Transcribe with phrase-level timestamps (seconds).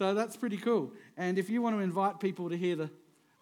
[0.00, 0.94] So that's pretty cool.
[1.18, 2.90] And if you want to invite people to hear the,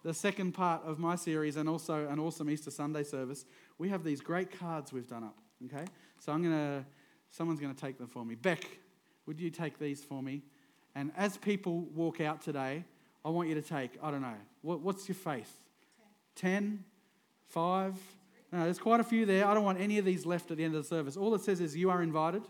[0.03, 3.45] the second part of my series and also an awesome Easter Sunday service,
[3.77, 5.37] we have these great cards we've done up.
[5.67, 5.85] Okay?
[6.19, 6.85] So I'm going to,
[7.29, 8.35] someone's going to take them for me.
[8.35, 8.65] Beck,
[9.25, 10.41] would you take these for me?
[10.95, 12.83] And as people walk out today,
[13.23, 15.61] I want you to take, I don't know, what, what's your faith?
[16.35, 16.83] 10,
[17.47, 17.95] 5?
[18.51, 19.47] No, there's quite a few there.
[19.47, 21.15] I don't want any of these left at the end of the service.
[21.15, 22.43] All it says is you are invited,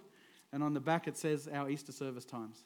[0.52, 2.64] and on the back it says our Easter service times.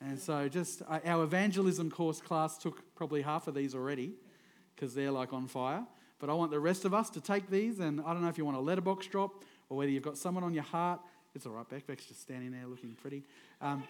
[0.00, 4.12] And so, just uh, our evangelism course class took probably half of these already
[4.74, 5.84] because they're like on fire.
[6.20, 8.38] But I want the rest of us to take these, and I don't know if
[8.38, 11.00] you want a letterbox drop or whether you've got someone on your heart.
[11.34, 11.86] It's all right, Beck.
[11.86, 13.24] Beck's just standing there looking pretty.
[13.60, 13.84] Um,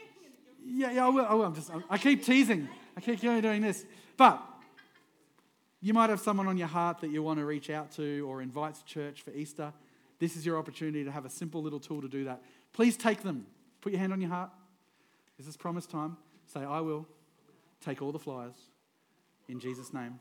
[0.65, 1.27] yeah, yeah, I will.
[1.27, 1.45] I will.
[1.45, 2.69] I'm just, I keep teasing.
[2.97, 3.85] I keep doing this.
[4.17, 4.43] But
[5.81, 8.43] you might have someone on your heart that you want to reach out to or
[8.43, 9.73] invite to church for Easter.
[10.19, 12.43] This is your opportunity to have a simple little tool to do that.
[12.73, 13.47] Please take them.
[13.81, 14.51] Put your hand on your heart.
[15.39, 16.17] Is this is promise time.
[16.47, 17.07] Say, I will
[17.81, 18.57] take all the flyers
[19.49, 20.19] in Jesus' name.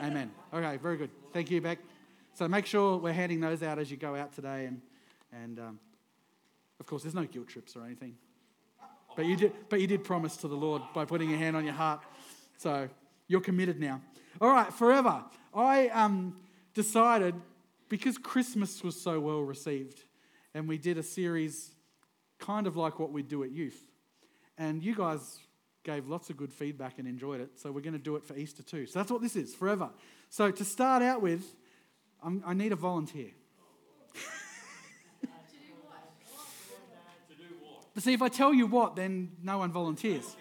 [0.00, 0.30] Amen.
[0.54, 1.10] Okay, very good.
[1.32, 1.78] Thank you, Beck.
[2.34, 4.66] So make sure we're handing those out as you go out today.
[4.66, 4.80] And,
[5.32, 5.80] and um,
[6.78, 8.14] of course, there's no guilt trips or anything.
[9.16, 11.64] But you, did, but you did promise to the Lord by putting your hand on
[11.64, 12.02] your heart.
[12.58, 12.88] So
[13.26, 14.00] you're committed now.
[14.40, 15.24] All right, forever.
[15.54, 16.36] I um,
[16.74, 17.34] decided,
[17.88, 20.04] because Christmas was so well received,
[20.54, 21.72] and we did a series
[22.38, 23.82] kind of like what we do at youth.
[24.58, 25.38] And you guys
[25.84, 27.50] gave lots of good feedback and enjoyed it.
[27.58, 28.86] So we're going to do it for Easter too.
[28.86, 29.90] So that's what this is, forever.
[30.30, 31.44] So to start out with,
[32.22, 33.30] I'm, i need a volunteer.
[35.20, 37.28] To do what?
[37.28, 37.84] To do what?
[37.94, 40.36] But see, if I tell you what, then no one volunteers.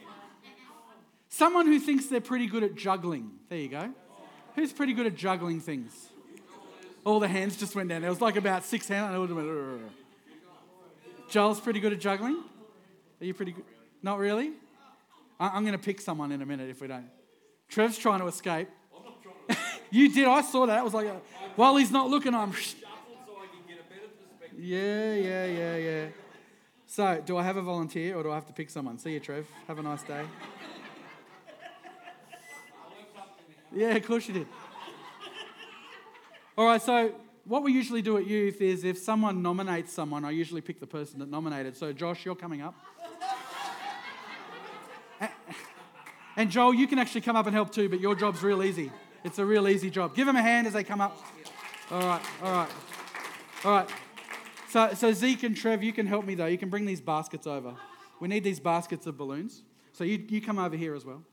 [1.30, 3.30] Someone who thinks they're pretty good at juggling.
[3.50, 3.94] There you go.
[4.56, 5.92] Who's pretty good at juggling things?
[7.04, 8.02] All the hands just went down.
[8.02, 9.14] There was like about six hands.
[11.30, 12.42] Joel's pretty good at juggling.
[13.22, 13.66] Are you pretty good?
[14.02, 14.52] Not really?
[15.40, 17.10] I'm going to pick someone in a minute if we don't.
[17.68, 18.70] Trev's trying to escape.
[19.92, 20.28] you did.
[20.28, 20.80] I saw that.
[20.80, 21.20] It was like, a,
[21.56, 22.52] while he's not looking, I'm.
[24.58, 26.06] yeah, yeah, yeah, yeah.
[26.86, 28.98] So, do I have a volunteer or do I have to pick someone?
[28.98, 29.46] See you, Trev.
[29.68, 30.24] Have a nice day.
[33.76, 34.48] Yeah, of course you did.
[36.58, 40.32] All right, so what we usually do at youth is if someone nominates someone, I
[40.32, 41.76] usually pick the person that nominated.
[41.76, 42.74] So, Josh, you're coming up.
[46.38, 48.92] And Joel, you can actually come up and help too, but your job's real easy.
[49.24, 50.16] It's a real easy job.
[50.16, 51.18] Give them a hand as they come up.
[51.92, 52.70] All right, all right,
[53.64, 53.90] all right.
[54.70, 56.48] So, so Zeke and Trev, you can help me though.
[56.48, 57.76] You can bring these baskets over.
[58.20, 59.64] We need these baskets of balloons.
[59.94, 61.24] So you, you come over here as well.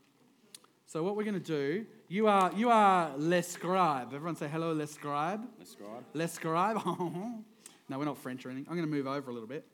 [0.85, 4.13] So what we're going to do, you are you are le scribe.
[4.13, 5.41] Everyone say hello, les scribe.
[5.59, 6.03] Le scribe.
[6.13, 6.81] Le scribe.
[7.89, 8.67] no, we're not French or anything.
[8.69, 9.65] I'm going to move over a little bit.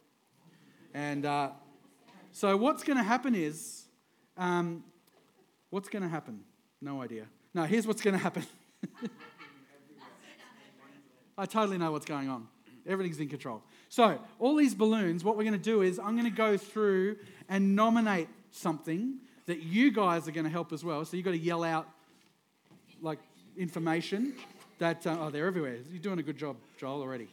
[0.94, 1.51] And uh,
[2.31, 3.84] so what's going to happen is
[4.38, 4.84] um,
[5.69, 6.41] What's going to happen?
[6.81, 7.25] No idea.
[7.53, 8.44] No, here's what's going to happen.
[11.38, 12.47] I totally know what's going on.
[12.88, 13.62] Everything's in control.
[13.88, 17.18] So, all these balloons, what we're going to do is I'm going to go through
[17.47, 21.06] and nominate something that you guys are going to help as well.
[21.06, 21.88] So, you've got to yell out
[23.02, 23.19] like
[23.56, 24.34] information
[24.79, 25.78] that, uh, oh, they're everywhere.
[25.91, 27.29] You're doing a good job, Joel, already.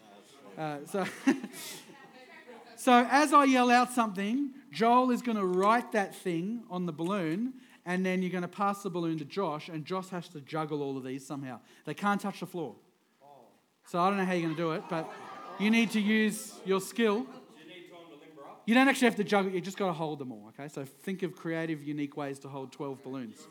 [0.58, 1.04] Uh, so,
[2.76, 6.92] so, as I yell out something, Joel is going to write that thing on the
[6.92, 7.54] balloon
[7.86, 10.82] and then you're going to pass the balloon to Josh, and Josh has to juggle
[10.82, 11.60] all of these somehow.
[11.84, 12.74] They can't touch the floor.
[13.86, 15.08] So I don't know how you're going to do it, but
[15.60, 17.24] you need to use your skill.
[18.66, 20.66] You don't actually have to juggle, you just got to hold them all, okay?
[20.66, 23.46] So think of creative, unique ways to hold 12 balloons.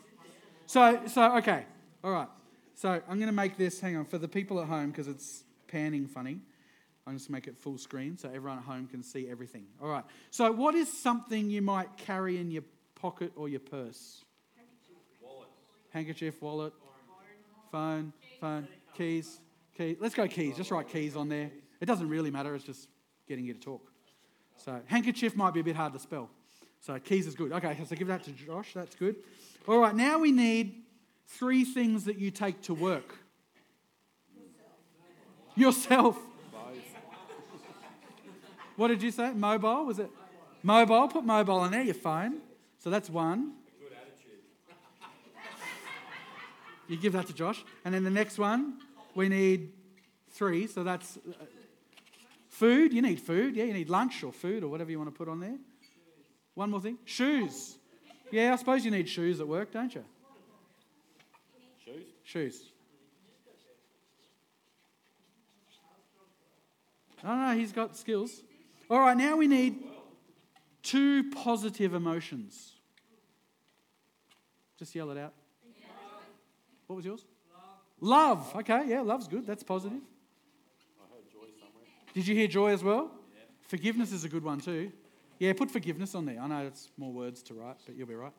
[0.66, 1.64] So, so okay,
[2.04, 2.28] all right.
[2.74, 5.44] So I'm going to make this, hang on, for the people at home, because it's
[5.68, 6.40] panning funny.
[7.06, 9.64] I'm just make it full screen so everyone at home can see everything.
[9.80, 10.04] All right.
[10.30, 12.64] So, what is something you might carry in your
[12.96, 14.24] pocket or your purse?
[15.96, 16.74] Handkerchief, wallet,
[17.72, 19.40] phone, phone, keys,
[19.74, 19.96] keys.
[19.98, 20.54] Let's go keys.
[20.54, 21.50] Just write keys on there.
[21.80, 22.54] It doesn't really matter.
[22.54, 22.88] It's just
[23.26, 23.90] getting you to talk.
[24.56, 26.28] So handkerchief might be a bit hard to spell.
[26.80, 27.50] So keys is good.
[27.50, 28.74] Okay, so give that to Josh.
[28.74, 29.16] That's good.
[29.66, 30.82] All right, now we need
[31.28, 33.14] three things that you take to work.
[35.54, 36.18] Yourself.
[38.76, 39.32] What did you say?
[39.32, 39.86] Mobile?
[39.86, 40.10] Was it?
[40.62, 41.08] Mobile.
[41.08, 42.42] Put mobile in there, your phone.
[42.80, 43.54] So that's one.
[46.88, 47.64] You give that to Josh.
[47.84, 48.78] And then the next one,
[49.14, 49.72] we need
[50.30, 50.66] three.
[50.66, 51.44] So that's uh,
[52.48, 52.92] food.
[52.92, 53.56] You need food.
[53.56, 55.58] Yeah, you need lunch or food or whatever you want to put on there.
[56.54, 57.76] One more thing shoes.
[58.30, 60.04] Yeah, I suppose you need shoes at work, don't you?
[61.84, 62.04] Shoes?
[62.24, 62.62] Shoes.
[67.22, 68.42] I don't know, he's got skills.
[68.88, 69.82] All right, now we need
[70.82, 72.72] two positive emotions.
[74.78, 75.32] Just yell it out.
[76.86, 77.24] What was yours?
[78.00, 78.44] Love.
[78.52, 78.56] Love.
[78.56, 79.46] Okay, yeah, love's good.
[79.46, 79.98] That's positive.
[79.98, 81.84] I heard joy somewhere.
[82.14, 83.10] Did you hear joy as well?
[83.34, 83.42] Yeah.
[83.68, 84.92] Forgiveness is a good one too.
[85.38, 86.40] Yeah, put forgiveness on there.
[86.40, 88.32] I know it's more words to write, but you'll be right.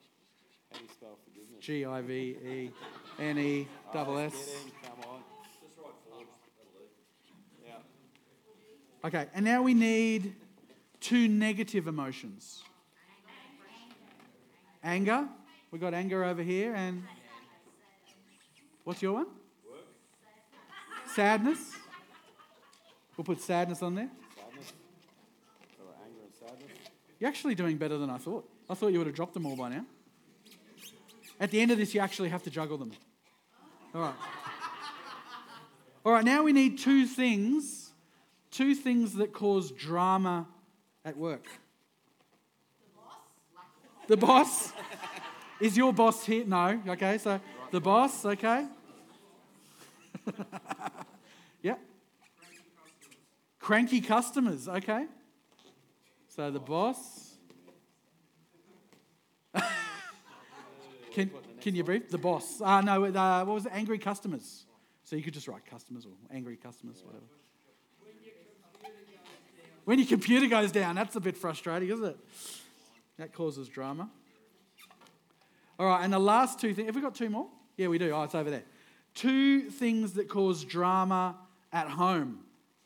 [0.71, 1.59] How do you spell forgiveness?
[1.59, 2.71] G I V E
[3.19, 4.33] N E double S.
[4.83, 5.19] Come on.
[7.65, 7.73] Yeah.
[9.05, 10.35] Okay, and now we need
[10.99, 12.63] two negative emotions.
[14.83, 15.27] Anger.
[15.69, 17.03] We've got anger over here, and
[18.87, 19.25] what's your one?
[19.69, 19.81] Work.
[21.13, 21.73] Sadness.
[23.17, 24.09] We'll put sadness on there.
[24.33, 24.71] Sadness.
[25.77, 26.77] Or anger and sadness.
[27.19, 28.49] You're actually doing better than I thought.
[28.69, 29.85] I thought you would have dropped them all by now.
[31.37, 32.93] At the end of this, you actually have to juggle them.
[33.93, 34.15] All right.
[36.05, 37.91] All right, now we need two things,
[38.51, 40.47] two things that cause drama
[41.03, 41.45] at work.
[42.95, 44.07] Boss.
[44.07, 44.71] The boss?
[45.59, 46.45] Is your boss here?
[46.45, 46.81] No.
[46.87, 47.41] Okay, so
[47.71, 48.65] the boss, okay?
[51.61, 51.75] yeah.
[53.59, 55.05] Cranky customers, okay?
[56.27, 57.35] So the boss.
[61.11, 61.31] can,
[61.61, 62.09] can you brief?
[62.09, 62.61] The boss.
[62.61, 63.71] Uh, no, uh, what was it?
[63.73, 64.65] Angry customers.
[65.03, 67.25] So you could just write customers or angry customers, whatever.
[69.85, 72.17] When your computer goes down, that's a bit frustrating, isn't it?
[73.17, 74.09] That causes drama.
[75.79, 76.87] All right, and the last two things.
[76.87, 77.47] Have we got two more?
[77.77, 78.11] Yeah, we do.
[78.11, 78.63] Oh, it's over there.
[79.17, 81.35] Two things that cause drama
[81.73, 82.37] at home.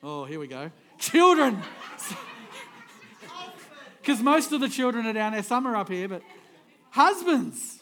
[0.01, 0.71] Oh, here we go.
[0.97, 1.61] Children.
[4.01, 5.43] Because most of the children are down there.
[5.43, 6.23] Some are up here, but
[6.89, 7.79] husbands.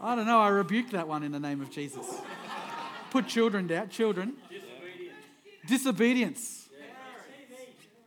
[0.00, 0.40] I don't know.
[0.40, 2.06] I rebuke that one in the name of Jesus.
[3.10, 3.90] Put children down.
[3.90, 4.32] Children.
[5.66, 6.66] Disobedience.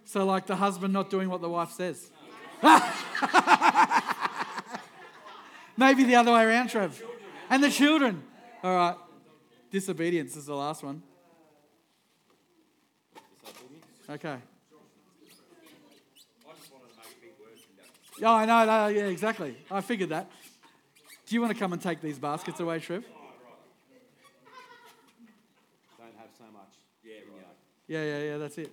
[0.04, 2.10] So, like the husband not doing what the wife says.
[5.78, 7.04] Maybe the other way around, Trev.
[7.50, 8.24] And the children.
[8.64, 8.96] All right.
[9.72, 11.02] Disobedience is the last one.
[14.10, 14.38] Okay.
[16.46, 18.66] Oh, yeah, I know.
[18.66, 19.58] No, yeah, exactly.
[19.70, 20.30] I figured that.
[21.26, 23.04] Do you want to come and take these baskets away, Trev?
[25.98, 26.74] Don't have so much.
[27.04, 27.16] Yeah,
[27.88, 28.72] Yeah, yeah, yeah, that's it.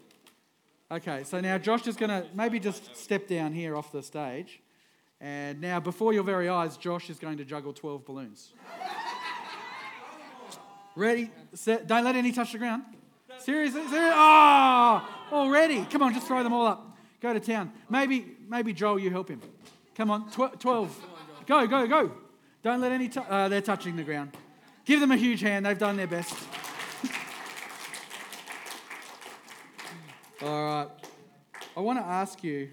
[0.91, 4.61] Okay, so now Josh is going to maybe just step down here off the stage.
[5.21, 8.53] And now, before your very eyes, Josh is going to juggle 12 balloons.
[10.97, 12.83] Ready, set, don't let any touch the ground.
[13.39, 13.81] Seriously?
[13.81, 13.99] Seriously?
[14.13, 15.85] Oh, already.
[15.87, 16.97] Come on, just throw them all up.
[17.21, 17.73] Go to town.
[17.89, 19.41] Maybe, maybe Joel, you help him.
[19.95, 21.07] Come on, tw- 12.
[21.47, 22.13] Go, go, go.
[22.63, 24.37] Don't let any, t- uh, they're touching the ground.
[24.85, 26.35] Give them a huge hand, they've done their best.
[30.43, 30.89] All right.
[31.77, 32.71] I want to ask you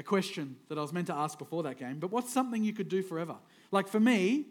[0.00, 2.72] a question that I was meant to ask before that game, but what's something you
[2.72, 3.36] could do forever?
[3.70, 4.46] Like for me,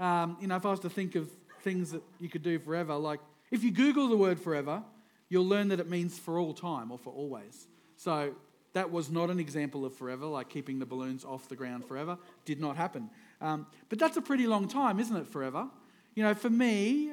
[0.00, 1.30] um, you know, if I was to think of
[1.62, 3.20] things that you could do forever, like
[3.52, 4.82] if you Google the word forever,
[5.28, 7.68] you'll learn that it means for all time or for always.
[7.96, 8.34] So
[8.72, 12.18] that was not an example of forever, like keeping the balloons off the ground forever.
[12.44, 13.08] Did not happen.
[13.40, 15.68] Um, but that's a pretty long time, isn't it, forever?
[16.16, 17.12] You know, for me,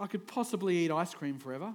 [0.00, 1.72] I could possibly eat ice cream forever.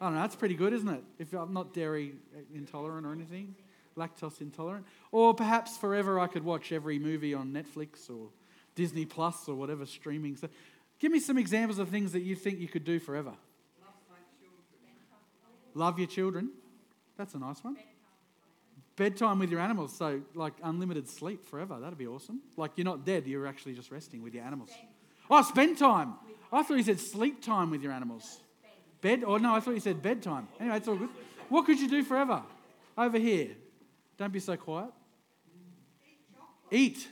[0.00, 1.02] I don't know, that's pretty good, isn't it?
[1.18, 2.14] If I'm not dairy
[2.54, 3.56] intolerant or anything,
[3.96, 4.86] lactose intolerant.
[5.12, 8.28] Or perhaps forever I could watch every movie on Netflix or
[8.74, 10.36] Disney Plus or whatever streaming.
[10.36, 10.48] So
[10.98, 13.32] give me some examples of things that you think you could do forever.
[15.74, 16.50] Love your children.
[17.16, 17.76] That's a nice one.
[18.96, 21.78] Bedtime with your animals, so like unlimited sleep forever.
[21.80, 22.40] That'd be awesome.
[22.56, 24.70] Like you're not dead, you're actually just resting with your animals.
[25.30, 26.14] Oh, spend time.
[26.52, 28.40] I thought you said sleep time with your animals.
[29.00, 29.22] Bed?
[29.24, 30.48] Oh, no, I thought you said bedtime.
[30.58, 31.08] Anyway, it's all good.
[31.48, 32.42] What could you do forever?
[32.98, 33.50] Over here.
[34.20, 34.90] Don't be so quiet.
[36.70, 37.08] Eat.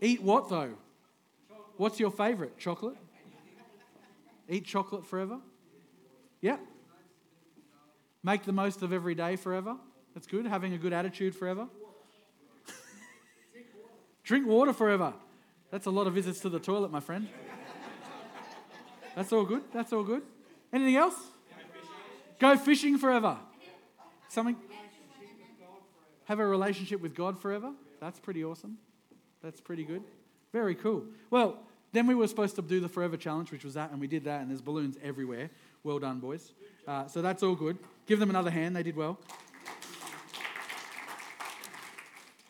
[0.00, 0.72] Eat what, though?
[1.76, 2.58] What's your favorite?
[2.58, 2.96] Chocolate?
[4.48, 5.38] Eat chocolate forever?
[6.40, 6.56] Yeah.
[8.24, 9.76] Make the most of every day forever?
[10.14, 10.44] That's good.
[10.44, 11.68] Having a good attitude forever.
[14.24, 15.14] Drink water forever.
[15.70, 17.28] That's a lot of visits to the toilet, my friend.
[19.14, 19.62] That's all good.
[19.72, 20.22] That's all good.
[20.72, 21.14] Anything else?
[22.40, 23.36] Go fishing forever.
[24.28, 24.56] Something.
[26.32, 27.72] Have a relationship with God forever.
[28.00, 28.78] That's pretty awesome.
[29.42, 30.02] That's pretty good.
[30.50, 31.04] Very cool.
[31.28, 31.58] Well,
[31.92, 34.24] then we were supposed to do the Forever Challenge, which was that, and we did
[34.24, 35.50] that, and there's balloons everywhere.
[35.84, 36.52] Well done, boys.
[36.88, 37.76] Uh, so that's all good.
[38.06, 38.74] Give them another hand.
[38.74, 39.18] They did well.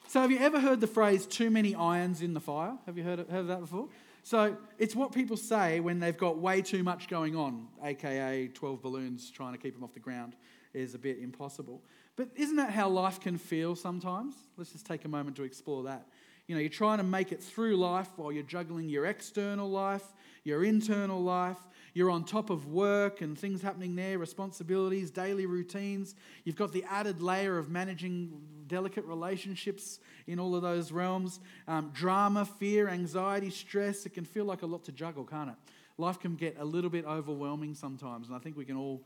[0.06, 2.78] So, have you ever heard the phrase too many irons in the fire?
[2.86, 3.88] Have you heard, heard of that before?
[4.22, 8.80] So, it's what people say when they've got way too much going on, aka 12
[8.80, 10.36] balloons trying to keep them off the ground
[10.72, 11.82] is a bit impossible.
[12.16, 14.34] But isn't that how life can feel sometimes?
[14.56, 16.06] Let's just take a moment to explore that.
[16.46, 20.04] You know, you're trying to make it through life while you're juggling your external life,
[20.44, 21.56] your internal life.
[21.94, 26.14] You're on top of work and things happening there, responsibilities, daily routines.
[26.44, 31.40] You've got the added layer of managing delicate relationships in all of those realms.
[31.68, 34.04] Um, drama, fear, anxiety, stress.
[34.04, 35.56] It can feel like a lot to juggle, can't it?
[35.98, 39.04] Life can get a little bit overwhelming sometimes, and I think we can all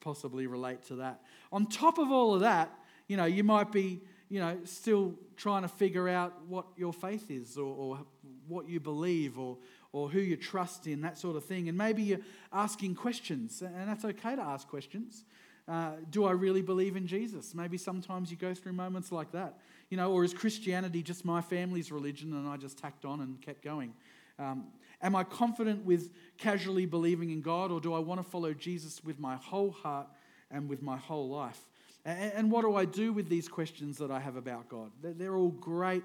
[0.00, 1.20] possibly relate to that.
[1.52, 2.70] On top of all of that,
[3.06, 7.30] you know, you might be, you know, still trying to figure out what your faith
[7.30, 7.98] is or, or
[8.46, 9.56] what you believe or,
[9.92, 11.68] or who you trust in, that sort of thing.
[11.68, 12.20] And maybe you're
[12.52, 15.24] asking questions, and that's okay to ask questions.
[15.66, 17.54] Uh, do I really believe in Jesus?
[17.54, 19.58] Maybe sometimes you go through moments like that.
[19.90, 23.40] You know, or is Christianity just my family's religion and I just tacked on and
[23.40, 23.92] kept going?
[24.38, 24.66] Um,
[25.02, 29.02] am I confident with casually believing in God, or do I want to follow Jesus
[29.04, 30.08] with my whole heart
[30.50, 31.60] and with my whole life?
[32.04, 34.90] And, what do I do with these questions that I have about God?
[35.02, 36.04] They're, they're all great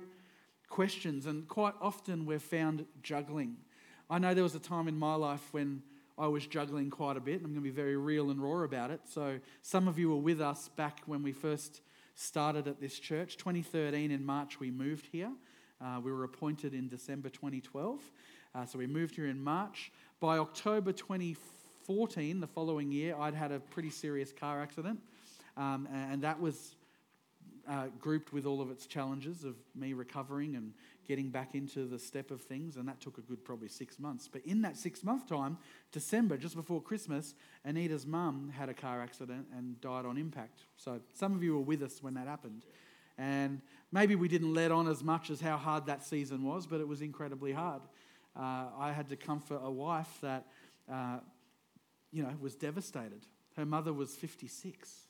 [0.68, 3.56] questions, and quite often we're found juggling.
[4.10, 5.82] I know there was a time in my life when
[6.18, 7.36] I was juggling quite a bit.
[7.36, 9.02] And I'm going to be very real and raw about it.
[9.06, 11.82] So, some of you were with us back when we first
[12.16, 13.38] started at this church.
[13.38, 15.32] 2013 in March, we moved here.
[15.82, 18.00] Uh, we were appointed in December 2012.
[18.56, 19.92] Uh, so, we moved here in March.
[20.20, 25.00] By October 2014, the following year, I'd had a pretty serious car accident.
[25.58, 26.76] Um, and that was
[27.68, 30.74] uh, grouped with all of its challenges of me recovering and
[31.08, 34.28] getting back into the step of things, and that took a good probably six months.
[34.28, 35.58] But in that six month time,
[35.92, 37.34] December, just before Christmas,
[37.66, 40.62] Anita's mum had a car accident and died on impact.
[40.78, 42.66] So some of you were with us when that happened.
[43.18, 46.82] And maybe we didn't let on as much as how hard that season was, but
[46.82, 47.82] it was incredibly hard.
[48.36, 50.48] Uh, I had to comfort a wife that,
[50.92, 51.20] uh,
[52.12, 53.26] you know, was devastated.
[53.56, 55.02] Her mother was 56,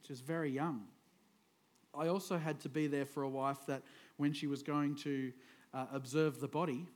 [0.00, 0.82] which is very young.
[1.94, 3.82] I also had to be there for a wife that
[4.16, 5.32] when she was going to
[5.72, 6.86] uh, observe the body,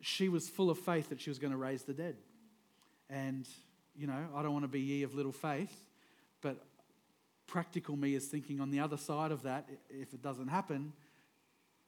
[0.00, 2.16] she was full of faith that she was going to raise the dead.
[3.08, 3.48] And,
[3.96, 5.74] you know, I don't want to be ye of little faith,
[6.42, 6.64] but
[7.46, 10.92] practical me is thinking on the other side of that, if it doesn't happen,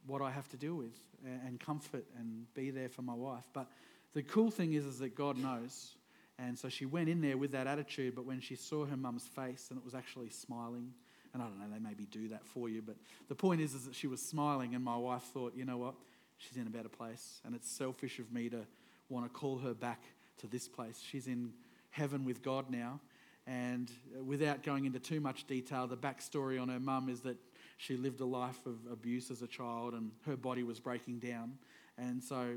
[0.07, 0.97] what I have to deal with
[1.45, 3.45] and comfort and be there for my wife.
[3.53, 3.69] But
[4.15, 5.95] the cool thing is, is that God knows.
[6.39, 9.27] And so she went in there with that attitude, but when she saw her mum's
[9.27, 10.93] face and it was actually smiling,
[11.33, 12.97] and I don't know, they maybe do that for you, but
[13.29, 15.95] the point is, is that she was smiling, and my wife thought, you know what,
[16.37, 18.67] she's in a better place, and it's selfish of me to
[19.09, 20.03] want to call her back
[20.39, 21.03] to this place.
[21.03, 21.53] She's in
[21.91, 23.01] heaven with God now,
[23.47, 23.91] and
[24.23, 27.37] without going into too much detail, the backstory on her mum is that
[27.77, 31.59] she lived a life of abuse as a child, and her body was breaking down,
[31.99, 32.57] and so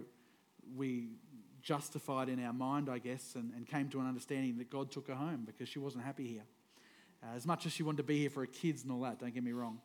[0.76, 1.10] we
[1.62, 5.08] justified in our mind, I guess, and, and came to an understanding that God took
[5.08, 6.46] her home because she wasn't happy here.
[7.22, 9.20] Uh, as much as she wanted to be here for her kids and all that,
[9.20, 9.80] don't get me wrong,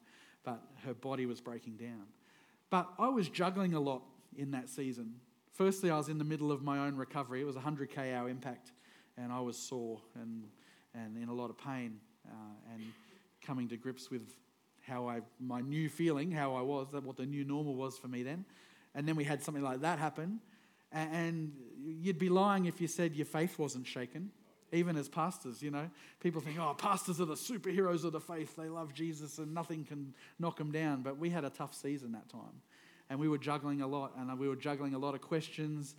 [0.45, 2.05] but her body was breaking down.
[2.71, 4.03] But I was juggling a lot
[4.37, 5.15] in that season.
[5.53, 7.41] Firstly, I was in the middle of my own recovery.
[7.41, 8.73] It was a 100k hour impact,
[9.17, 10.45] and I was sore and,
[10.95, 11.99] and in a lot of pain
[12.29, 12.83] uh, and
[13.43, 14.35] coming to grips with
[14.87, 18.23] how I, my new feeling, how I was, what the new normal was for me
[18.23, 18.45] then.
[18.95, 20.41] And then we had something like that happen.
[20.93, 21.53] And
[21.85, 24.31] you'd be lying if you said your faith wasn't shaken
[24.75, 25.89] even as pastors, you know.
[26.21, 28.57] People think, oh, pastors are the superheroes of the faith.
[28.57, 31.03] They love Jesus and nothing can knock them down.
[31.03, 32.63] But we had a tough season that time.
[33.09, 34.13] And we were juggling a lot.
[34.19, 35.95] And we were juggling a lot of questions,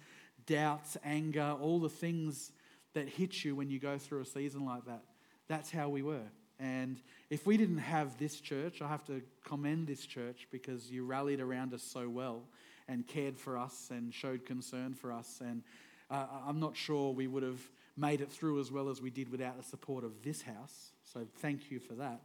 [0.45, 2.51] doubts, anger, all the things
[2.93, 5.03] that hit you when you go through a season like that.
[5.47, 6.27] That's how we were.
[6.59, 11.05] And if we didn't have this church, I have to commend this church because you
[11.05, 12.43] rallied around us so well
[12.87, 15.41] and cared for us and showed concern for us.
[15.41, 15.63] And
[16.09, 17.61] uh, I'm not sure we would have
[17.97, 20.91] made it through as well as we did without the support of this house.
[21.03, 22.21] So thank you for that.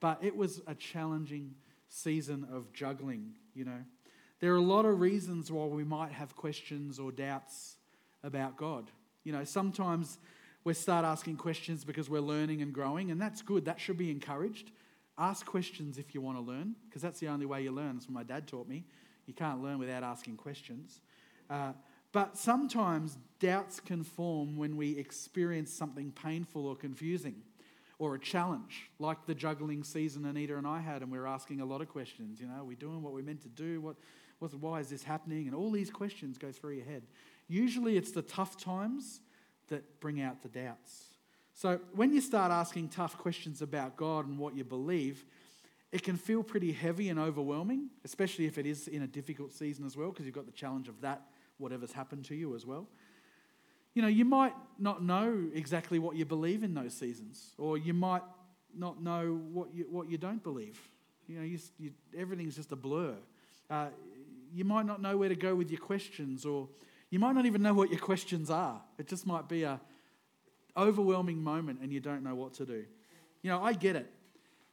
[0.00, 1.54] But it was a challenging
[1.88, 3.84] season of juggling, you know.
[4.40, 7.76] There are a lot of reasons why we might have questions or doubts
[8.24, 8.90] about God.
[9.22, 10.18] You know, sometimes
[10.64, 13.64] we start asking questions because we're learning and growing, and that's good.
[13.64, 14.70] That should be encouraged.
[15.16, 17.94] Ask questions if you want to learn, because that's the only way you learn.
[17.94, 18.84] That's what my dad taught me.
[19.26, 21.00] You can't learn without asking questions.
[21.48, 21.72] Uh,
[22.12, 27.36] but sometimes doubts can form when we experience something painful or confusing
[27.98, 31.60] or a challenge, like the juggling season Anita and I had, and we were asking
[31.60, 32.40] a lot of questions.
[32.40, 33.80] You know, are we doing what we're meant to do?
[33.80, 33.96] What,
[34.38, 35.46] what, why is this happening?
[35.46, 37.02] And all these questions go through your head.
[37.46, 39.20] Usually it's the tough times
[39.70, 41.06] that bring out the doubts.
[41.54, 45.24] So when you start asking tough questions about God and what you believe,
[45.92, 49.84] it can feel pretty heavy and overwhelming, especially if it is in a difficult season
[49.84, 51.22] as well, because you've got the challenge of that
[51.58, 52.86] whatever's happened to you as well.
[53.94, 57.92] You know, you might not know exactly what you believe in those seasons, or you
[57.92, 58.22] might
[58.76, 60.80] not know what you, what you don't believe.
[61.26, 63.16] You know, you, you, everything's just a blur.
[63.68, 63.88] Uh,
[64.52, 66.68] you might not know where to go with your questions, or
[67.10, 68.80] you might not even know what your questions are.
[68.98, 69.80] It just might be a
[70.76, 72.84] overwhelming moment and you don't know what to do.
[73.42, 74.10] You know, I get it.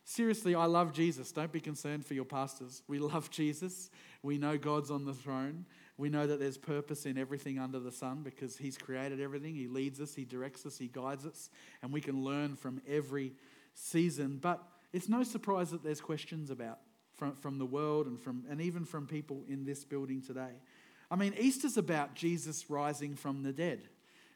[0.03, 1.31] Seriously, I love Jesus.
[1.31, 2.81] Don't be concerned for your pastors.
[2.87, 3.89] We love Jesus.
[4.23, 5.65] We know God's on the throne.
[5.97, 9.55] We know that there's purpose in everything under the sun because He's created everything.
[9.55, 11.49] He leads us, He directs us, He guides us,
[11.81, 13.33] and we can learn from every
[13.73, 14.37] season.
[14.41, 14.63] But
[14.93, 16.79] it's no surprise that there's questions about
[17.15, 20.61] from, from the world and, from, and even from people in this building today.
[21.09, 23.87] I mean, Easter's about Jesus rising from the dead.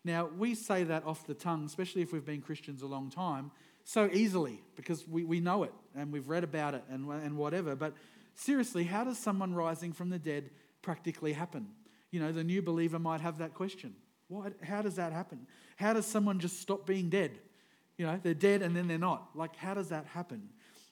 [0.04, 3.52] Now, we say that off the tongue, especially if we've been Christians a long time,
[3.84, 7.76] so easily because we, we know it and we've read about it and, and whatever.
[7.76, 7.94] But
[8.36, 10.50] seriously, how does someone rising from the dead
[10.82, 11.68] practically happen?
[12.10, 13.94] You know, the new believer might have that question.
[14.28, 15.46] What, how does that happen?
[15.76, 17.32] How does someone just stop being dead?
[17.98, 19.30] You know, they're dead and then they're not.
[19.36, 20.50] Like, how does that happen?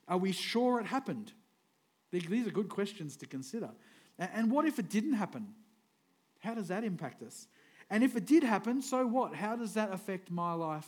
[0.08, 1.32] Are we sure it happened?
[2.12, 3.70] These are good questions to consider.
[4.18, 5.54] And what if it didn't happen?
[6.40, 7.48] How does that impact us?
[7.90, 9.36] And if it did happen, so what?
[9.36, 10.88] How does that affect my life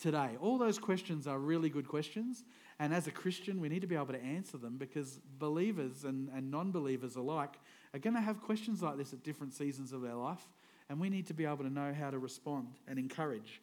[0.00, 0.36] today?
[0.40, 2.44] All those questions are really good questions.
[2.78, 6.30] And as a Christian, we need to be able to answer them because believers and,
[6.34, 7.58] and non believers alike
[7.92, 10.46] are going to have questions like this at different seasons of their life.
[10.88, 13.60] And we need to be able to know how to respond and encourage.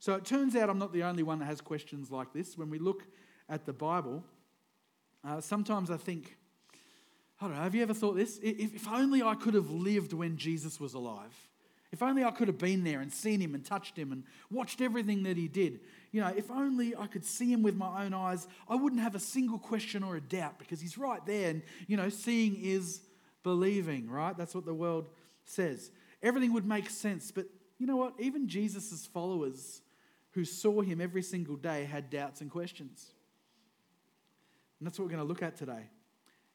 [0.00, 2.58] So it turns out I'm not the only one that has questions like this.
[2.58, 3.04] When we look
[3.48, 4.22] at the Bible,
[5.24, 6.36] uh, sometimes I think,
[7.40, 8.40] I don't know, have you ever thought this?
[8.42, 11.32] If, only I could have lived when Jesus was alive.
[11.92, 14.80] If only I could have been there and seen him and touched him and watched
[14.80, 15.80] everything that he did.
[16.10, 19.14] You know, if only I could see him with my own eyes, I wouldn't have
[19.14, 21.50] a single question or a doubt because he's right there.
[21.50, 23.00] And, you know, seeing is
[23.42, 24.36] believing, right?
[24.36, 25.08] That's what the world
[25.44, 25.90] says.
[26.22, 27.30] Everything would make sense.
[27.30, 27.46] But
[27.78, 28.14] you know what?
[28.18, 29.80] Even Jesus' followers
[30.32, 33.12] who saw him every single day had doubts and questions.
[34.78, 35.88] And that's what we're going to look at today.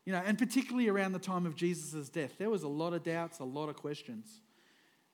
[0.06, 3.04] You know, and particularly around the time of Jesus' death, there was a lot of
[3.04, 4.42] doubts, a lot of questions.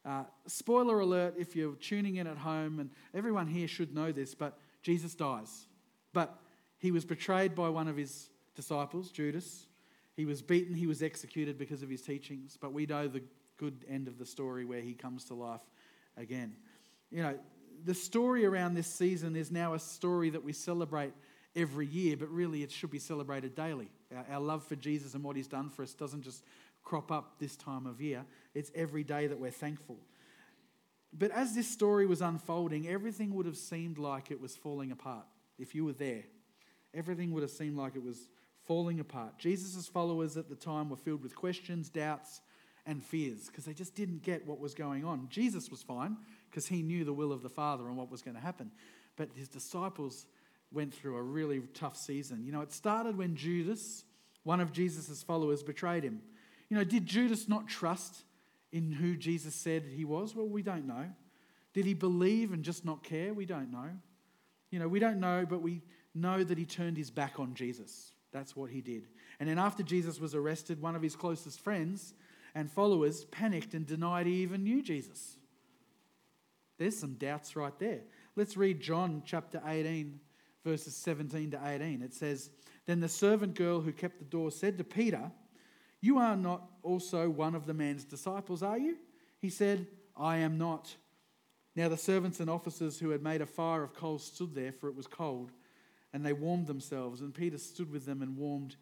[0.03, 4.33] Uh, spoiler alert if you're tuning in at home, and everyone here should know this,
[4.33, 5.67] but Jesus dies.
[6.13, 6.39] But
[6.79, 9.67] he was betrayed by one of his disciples, Judas.
[10.15, 13.23] He was beaten, he was executed because of his teachings, but we know the
[13.57, 15.61] good end of the story where he comes to life
[16.17, 16.55] again.
[17.11, 17.39] You know,
[17.85, 21.13] the story around this season is now a story that we celebrate
[21.55, 23.89] every year, but really it should be celebrated daily.
[24.15, 26.43] Our, our love for Jesus and what he's done for us doesn't just
[26.83, 29.97] crop up this time of year, it's every day that we're thankful.
[31.11, 35.25] But as this story was unfolding, everything would have seemed like it was falling apart.
[35.57, 36.23] If you were there,
[36.93, 38.29] everything would have seemed like it was
[38.65, 39.37] falling apart.
[39.37, 42.41] Jesus' followers at the time were filled with questions, doubts,
[42.85, 45.27] and fears because they just didn't get what was going on.
[45.29, 46.17] Jesus was fine
[46.49, 48.71] because he knew the will of the Father and what was going to happen.
[49.15, 50.25] But his disciples
[50.71, 52.43] went through a really tough season.
[52.45, 54.03] You know, it started when Judas,
[54.43, 56.21] one of Jesus' followers, betrayed him.
[56.69, 58.23] You know, did Judas not trust
[58.71, 60.35] in who Jesus said he was?
[60.35, 61.09] Well, we don't know.
[61.73, 63.33] Did he believe and just not care?
[63.33, 63.89] We don't know.
[64.69, 65.81] You know, we don't know, but we
[66.13, 68.11] know that he turned his back on Jesus.
[68.31, 69.07] That's what he did.
[69.39, 72.13] And then after Jesus was arrested, one of his closest friends
[72.53, 75.37] and followers panicked and denied he even knew Jesus.
[76.77, 78.01] There's some doubts right there.
[78.35, 80.19] Let's read John chapter 18,
[80.63, 82.01] verses 17 to 18.
[82.01, 82.49] It says,
[82.85, 85.31] Then the servant girl who kept the door said to Peter,
[86.01, 88.97] you are not also one of the man's disciples, are you?
[89.39, 90.95] He said, I am not.
[91.75, 94.89] Now the servants and officers who had made a fire of coals stood there, for
[94.89, 95.51] it was cold,
[96.13, 97.21] and they warmed themselves.
[97.21, 98.75] And Peter stood with them and warmed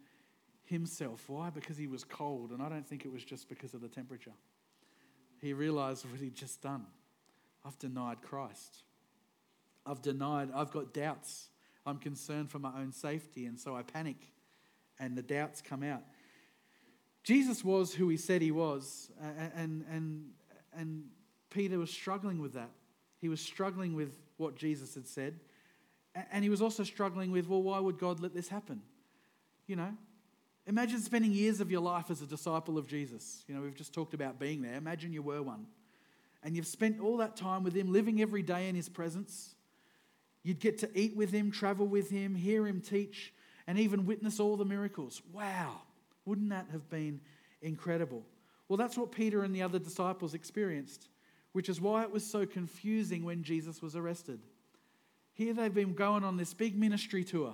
[0.65, 1.23] himself.
[1.27, 1.49] Why?
[1.49, 4.33] Because he was cold, and I don't think it was just because of the temperature.
[5.41, 6.85] He realized what he'd just done.
[7.65, 8.83] I've denied Christ.
[9.85, 11.49] I've denied, I've got doubts.
[11.87, 14.17] I'm concerned for my own safety, and so I panic,
[14.99, 16.03] and the doubts come out.
[17.23, 19.09] Jesus was who he said he was,
[19.55, 20.25] and, and,
[20.75, 21.03] and
[21.49, 22.71] Peter was struggling with that.
[23.19, 25.39] He was struggling with what Jesus had said,
[26.31, 28.81] and he was also struggling with, well, why would God let this happen?
[29.65, 29.93] You know,
[30.65, 33.43] imagine spending years of your life as a disciple of Jesus.
[33.47, 34.75] You know, we've just talked about being there.
[34.75, 35.67] Imagine you were one.
[36.43, 39.55] And you've spent all that time with him, living every day in his presence.
[40.47, 43.33] You'd get to eat with him, travel with him, hear him teach,
[43.67, 45.21] and even witness all the miracles.
[45.33, 45.81] Wow.
[46.23, 47.19] Wouldn't that have been
[47.61, 48.23] incredible?
[48.69, 51.09] Well, that's what Peter and the other disciples experienced,
[51.51, 54.39] which is why it was so confusing when Jesus was arrested.
[55.33, 57.53] Here they've been going on this big ministry tour.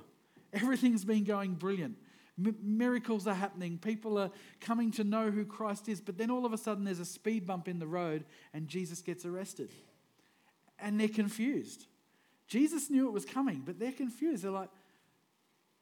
[0.53, 1.97] Everything's been going brilliant.
[2.37, 3.79] M- miracles are happening.
[3.79, 4.29] People are
[4.61, 5.99] coming to know who Christ is.
[5.99, 9.01] But then all of a sudden, there's a speed bump in the road and Jesus
[9.01, 9.71] gets arrested.
[10.77, 11.87] And they're confused.
[12.53, 14.43] Jesus knew it was coming, but they're confused.
[14.43, 14.69] They're like,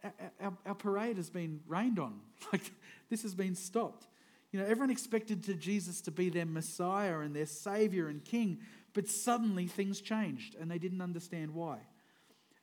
[0.06, 2.22] our, our, our parade has been rained on.
[2.54, 2.72] Like,
[3.10, 4.08] this has been stopped.
[4.54, 8.60] You know, everyone expected to Jesus to be their Messiah and their Savior and King,
[8.94, 11.80] but suddenly things changed and they didn't understand why.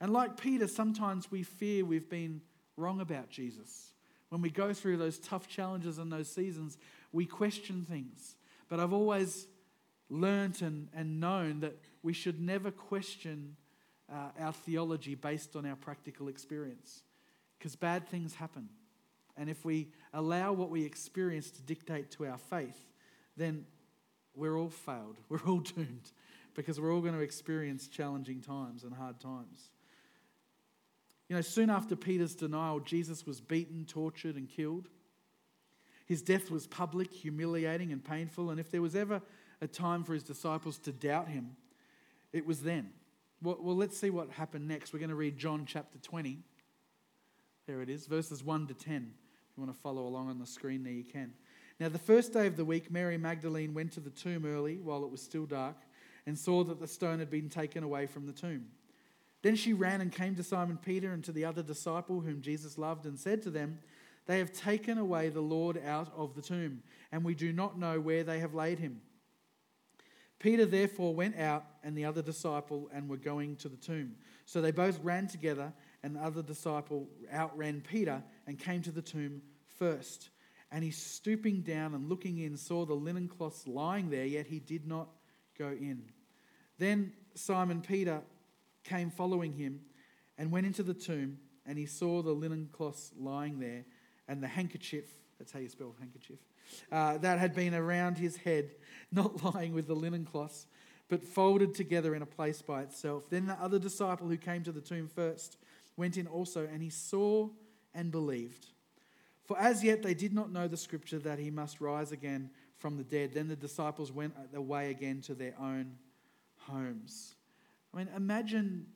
[0.01, 2.41] And like Peter, sometimes we fear we've been
[2.79, 3.93] wrong about Jesus.
[4.31, 6.79] When we go through those tough challenges and those seasons,
[7.13, 8.37] we question things.
[8.71, 9.47] But I've always
[10.09, 13.57] learnt and, and known that we should never question
[14.13, 17.03] uh, our theology based on our practical experience
[17.59, 18.69] because bad things happen.
[19.37, 22.79] And if we allow what we experience to dictate to our faith,
[23.37, 23.67] then
[24.35, 25.19] we're all failed.
[25.29, 26.13] We're all doomed
[26.55, 29.71] because we're all going to experience challenging times and hard times.
[31.29, 34.89] You know, soon after Peter's denial, Jesus was beaten, tortured, and killed.
[36.07, 38.51] His death was public, humiliating, and painful.
[38.51, 39.21] And if there was ever
[39.61, 41.55] a time for his disciples to doubt him,
[42.33, 42.91] it was then.
[43.41, 44.93] Well, well, let's see what happened next.
[44.93, 46.39] We're going to read John chapter 20.
[47.67, 49.13] There it is, verses 1 to 10.
[49.51, 51.33] If you want to follow along on the screen there, you can.
[51.79, 55.05] Now, the first day of the week, Mary Magdalene went to the tomb early while
[55.05, 55.77] it was still dark
[56.27, 58.67] and saw that the stone had been taken away from the tomb.
[59.43, 62.77] Then she ran and came to Simon Peter and to the other disciple whom Jesus
[62.77, 63.79] loved and said to them,
[64.27, 68.01] They have taken away the Lord out of the tomb, and we do not know
[68.01, 69.01] where they have laid him.
[70.39, 74.15] Peter therefore went out and the other disciple and were going to the tomb.
[74.47, 75.73] So they both ran together,
[76.03, 79.43] and the other disciple outran Peter and came to the tomb
[79.79, 80.31] first.
[80.71, 84.61] And he, stooping down and looking in, saw the linen cloths lying there, yet he
[84.61, 85.09] did not
[85.59, 86.03] go in.
[86.79, 88.23] Then Simon Peter
[88.85, 89.81] came following him
[90.37, 93.85] and went into the tomb, and he saw the linen cloths lying there
[94.29, 95.07] and the handkerchief
[95.39, 96.39] that's how you spell handkerchief
[96.91, 98.71] uh, that had been around his head,
[99.13, 100.67] not lying with the linen cloths,
[101.09, 103.31] but folded together in a place by itself.
[103.31, 105.57] Then the other disciple who came to the tomb first
[105.97, 107.49] went in also, and he saw
[107.95, 108.67] and believed.
[109.45, 112.97] For as yet they did not know the scripture that he must rise again from
[112.97, 113.33] the dead.
[113.33, 115.97] Then the disciples went away again to their own
[116.59, 117.35] homes.
[117.93, 118.87] I mean, imagine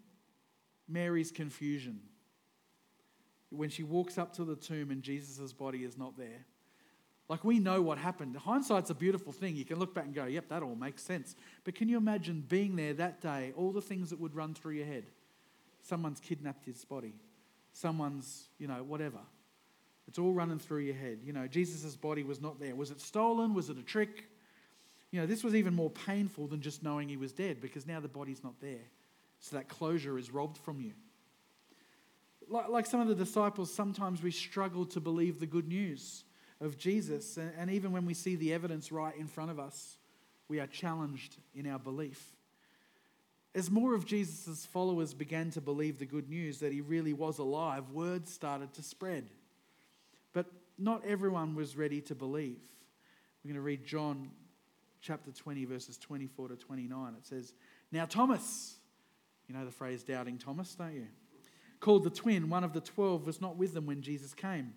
[0.88, 2.00] Mary's confusion
[3.50, 6.46] when she walks up to the tomb and Jesus' body is not there.
[7.32, 8.36] Like we know what happened.
[8.36, 9.56] Hindsight's a beautiful thing.
[9.56, 11.34] You can look back and go, yep, that all makes sense.
[11.64, 14.74] But can you imagine being there that day, all the things that would run through
[14.74, 15.06] your head?
[15.80, 17.14] Someone's kidnapped his body.
[17.72, 19.20] Someone's, you know, whatever.
[20.06, 21.20] It's all running through your head.
[21.24, 22.76] You know, Jesus' body was not there.
[22.76, 23.54] Was it stolen?
[23.54, 24.28] Was it a trick?
[25.10, 27.98] You know, this was even more painful than just knowing he was dead because now
[27.98, 28.84] the body's not there.
[29.40, 30.92] So that closure is robbed from you.
[32.46, 36.24] Like, like some of the disciples, sometimes we struggle to believe the good news
[36.62, 37.36] of Jesus.
[37.36, 39.98] And, even when we see the evidence right in front of us,
[40.48, 42.32] we are challenged in our belief.
[43.54, 47.38] As more of Jesus' followers began to believe the good news that he really was
[47.38, 49.28] alive, word started to spread.
[50.32, 50.46] But
[50.78, 52.60] not everyone was ready to believe.
[53.44, 54.30] We're going to read John
[55.02, 57.14] chapter 20, verses 24 to 29.
[57.18, 57.52] It says,
[57.90, 58.76] Now Thomas,
[59.48, 61.08] you know the phrase doubting Thomas, don't you?
[61.80, 64.72] Called the twin, one of the twelve, was not with them when Jesus came.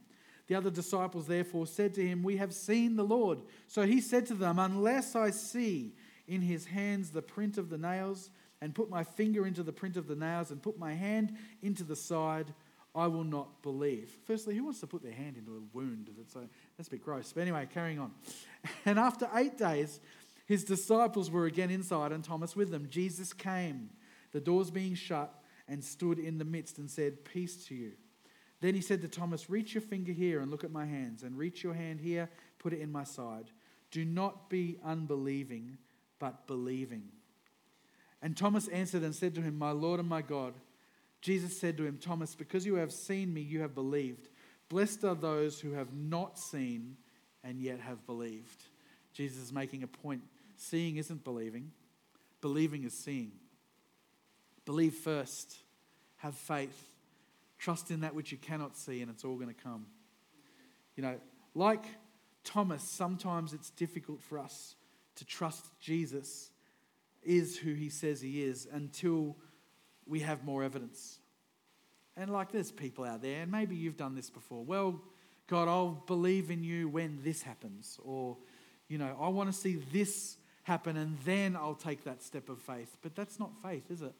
[0.47, 3.39] The other disciples therefore said to him, We have seen the Lord.
[3.67, 5.93] So he said to them, Unless I see
[6.27, 8.29] in his hands the print of the nails,
[8.61, 11.83] and put my finger into the print of the nails, and put my hand into
[11.83, 12.53] the side,
[12.95, 14.09] I will not believe.
[14.25, 16.09] Firstly, who wants to put their hand into a wound?
[16.17, 17.33] That's a, that's a bit gross.
[17.33, 18.11] But anyway, carrying on.
[18.85, 19.99] And after eight days,
[20.45, 22.87] his disciples were again inside, and Thomas with them.
[22.89, 23.89] Jesus came,
[24.31, 25.33] the doors being shut,
[25.67, 27.93] and stood in the midst and said, Peace to you.
[28.61, 31.37] Then he said to Thomas, Reach your finger here and look at my hands, and
[31.37, 33.51] reach your hand here, put it in my side.
[33.91, 35.77] Do not be unbelieving,
[36.19, 37.03] but believing.
[38.21, 40.53] And Thomas answered and said to him, My Lord and my God.
[41.21, 44.29] Jesus said to him, Thomas, because you have seen me, you have believed.
[44.69, 46.97] Blessed are those who have not seen
[47.43, 48.63] and yet have believed.
[49.13, 50.21] Jesus is making a point.
[50.57, 51.71] Seeing isn't believing,
[52.41, 53.31] believing is seeing.
[54.65, 55.57] Believe first,
[56.17, 56.94] have faith,
[57.57, 59.85] trust in that which you cannot see, and it's all going to come.
[60.95, 61.15] You know,
[61.53, 61.85] like
[62.43, 64.75] Thomas, sometimes it's difficult for us
[65.15, 66.51] to trust Jesus
[67.23, 69.35] is who he says he is until
[70.05, 71.19] we have more evidence.
[72.15, 74.63] And like there's people out there, and maybe you've done this before.
[74.63, 75.01] Well,
[75.47, 77.99] God, I'll believe in you when this happens.
[78.03, 78.37] Or,
[78.87, 82.59] you know, I want to see this happen and then I'll take that step of
[82.59, 82.97] faith.
[83.01, 84.13] But that's not faith, is it?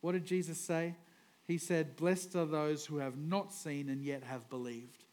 [0.00, 0.96] What did Jesus say?
[1.46, 5.04] He said, Blessed are those who have not seen and yet have believed.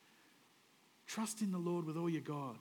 [1.07, 2.57] Trust in the Lord with all your God,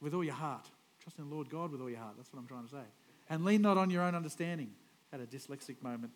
[0.00, 0.68] with all your heart.
[1.00, 2.14] Trust in the Lord God with all your heart.
[2.16, 2.84] That's what I'm trying to say.
[3.30, 4.72] And lean not on your own understanding.
[5.12, 6.12] Had a dyslexic moment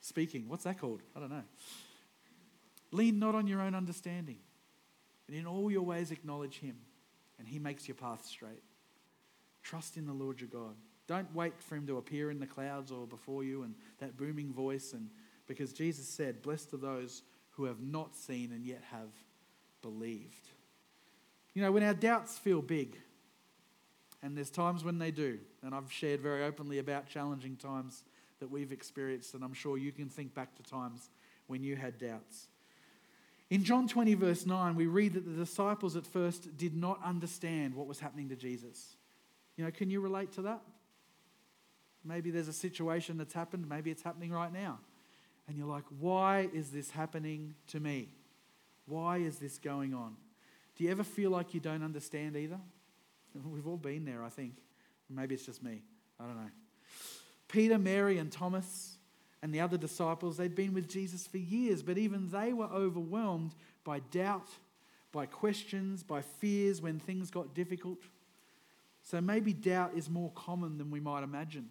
[0.00, 0.48] speaking.
[0.48, 1.02] What's that called?
[1.16, 1.44] I don't know.
[2.90, 4.38] Lean not on your own understanding,
[5.26, 6.76] and in all your ways acknowledge Him,
[7.38, 8.62] and He makes your path straight.
[9.62, 10.74] Trust in the Lord your God.
[11.06, 14.52] Don't wait for Him to appear in the clouds or before you and that booming
[14.52, 15.10] voice, and
[15.48, 19.10] because Jesus said, Blessed are those who have not seen and yet have
[19.82, 20.50] believed.
[21.54, 22.96] You know, when our doubts feel big,
[24.22, 28.04] and there's times when they do, and I've shared very openly about challenging times
[28.38, 31.10] that we've experienced, and I'm sure you can think back to times
[31.46, 32.48] when you had doubts.
[33.50, 37.74] In John 20, verse 9, we read that the disciples at first did not understand
[37.74, 38.96] what was happening to Jesus.
[39.56, 40.60] You know, can you relate to that?
[42.04, 44.78] Maybe there's a situation that's happened, maybe it's happening right now.
[45.48, 48.08] And you're like, why is this happening to me?
[48.86, 50.14] Why is this going on?
[50.76, 52.60] Do you ever feel like you don't understand either?
[53.44, 54.54] We've all been there, I think.
[55.10, 55.82] Maybe it's just me.
[56.20, 56.50] I don't know.
[57.48, 58.96] Peter, Mary, and Thomas
[59.42, 63.54] and the other disciples, they'd been with Jesus for years, but even they were overwhelmed
[63.84, 64.48] by doubt,
[65.12, 67.98] by questions, by fears when things got difficult.
[69.02, 71.70] So maybe doubt is more common than we might imagine.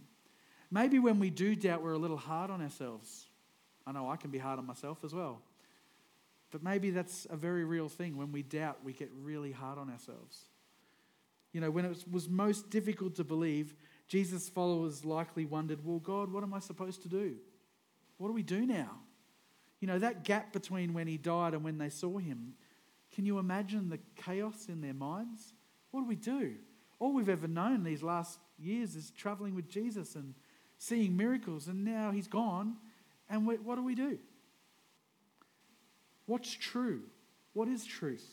[0.72, 3.28] Maybe when we do doubt, we're a little hard on ourselves.
[3.88, 5.42] I know I can be hard on myself as well.
[6.52, 8.18] But maybe that's a very real thing.
[8.18, 10.46] When we doubt, we get really hard on ourselves.
[11.54, 13.76] You know, when it was most difficult to believe,
[14.08, 17.36] Jesus' followers likely wondered, Well, God, what am I supposed to do?
[18.18, 18.92] What do we do now?
[19.80, 22.54] You know, that gap between when he died and when they saw him,
[23.14, 25.54] can you imagine the chaos in their minds?
[25.92, 26.56] What do we do?
[27.00, 30.34] All we've ever known these last years is traveling with Jesus and
[30.78, 32.78] seeing miracles, and now he's gone,
[33.30, 34.18] and what do we do?
[36.26, 37.04] What's true?
[37.54, 38.26] What is truth?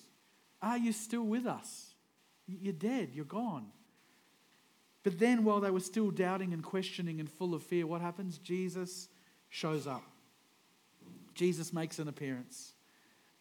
[0.61, 1.94] Are you still with us?
[2.46, 3.66] You're dead, you're gone.
[5.02, 8.38] But then, while they were still doubting and questioning and full of fear, what happens?
[8.38, 9.09] Jesus
[9.48, 10.02] shows up.
[11.35, 12.72] Jesus makes an appearance,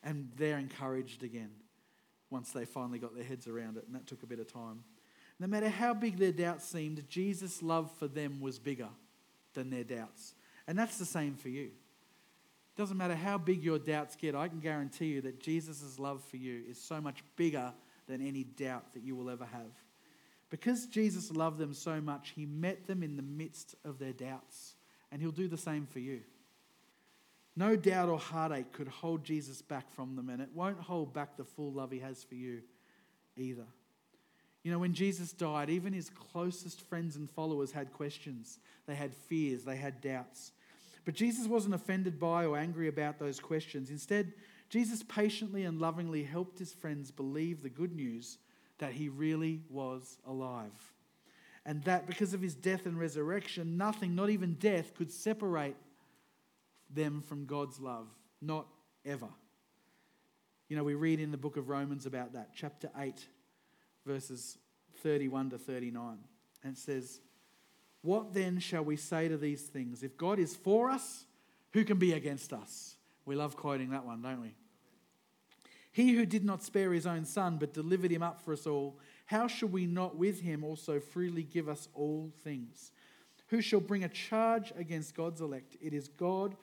[0.04, 1.52] and they're encouraged again
[2.30, 4.84] once they finally got their heads around it, and that took a bit of time.
[5.40, 8.90] No matter how big their doubts seemed, Jesus' love for them was bigger
[9.54, 10.34] than their doubts.
[10.68, 11.66] And that's the same for you.
[11.66, 16.24] It doesn't matter how big your doubts get, I can guarantee you that Jesus' love
[16.24, 17.74] for you is so much bigger
[18.08, 19.72] than any doubt that you will ever have.
[20.50, 24.76] Because Jesus loved them so much, he met them in the midst of their doubts,
[25.12, 26.22] and he'll do the same for you.
[27.56, 31.38] No doubt or heartache could hold Jesus back from them, and it won't hold back
[31.38, 32.62] the full love he has for you
[33.38, 33.66] either.
[34.64, 39.14] You know, when Jesus died, even his closest friends and followers had questions, they had
[39.14, 40.54] fears, they had doubts.
[41.06, 43.90] But Jesus wasn't offended by or angry about those questions.
[43.90, 44.32] Instead,
[44.70, 48.38] Jesus patiently and lovingly helped his friends believe the good news
[48.78, 50.72] that he really was alive.
[51.66, 55.76] And that because of his death and resurrection, nothing, not even death, could separate
[56.90, 58.08] them from God's love.
[58.42, 58.68] Not
[59.06, 59.30] ever.
[60.70, 63.28] You know, we read in the book of Romans about that, chapter 8,
[64.06, 64.58] verses
[65.02, 66.18] 31 to 39.
[66.64, 67.22] And it says,
[68.02, 70.04] What then shall we say to these things?
[70.04, 71.26] If God is for us,
[71.72, 72.96] who can be against us?
[73.26, 74.56] We love quoting that one, don't we?
[75.92, 78.98] He who did not spare his own son, but delivered him up for us all,
[79.28, 82.92] how shall we not with him also freely give us all things?
[83.50, 85.78] Who shall bring a charge against God's elect?
[85.80, 86.56] It is God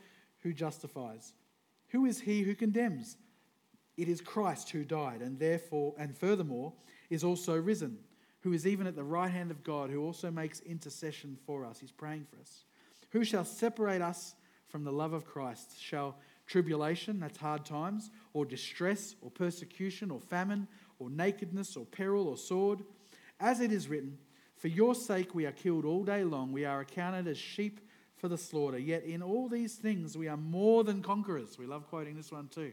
[0.42, 1.33] who justifies.
[1.90, 3.16] Who is he who condemns?
[3.96, 6.72] It is Christ who died, and therefore, and furthermore,
[7.11, 7.99] is also risen,
[8.40, 11.81] who is even at the right hand of God, who also makes intercession for us.
[11.81, 12.64] He's praying for us.
[13.11, 14.35] Who shall separate us
[14.68, 15.81] from the love of Christ?
[15.81, 20.66] Shall tribulation, that's hard times, or distress, or persecution, or famine,
[20.99, 22.83] or nakedness, or peril, or sword.
[23.38, 24.18] As it is written,
[24.57, 27.81] For your sake we are killed all day long, we are accounted as sheep
[28.16, 28.79] for the slaughter.
[28.79, 31.59] Yet in all these things we are more than conquerors.
[31.59, 32.73] We love quoting this one too.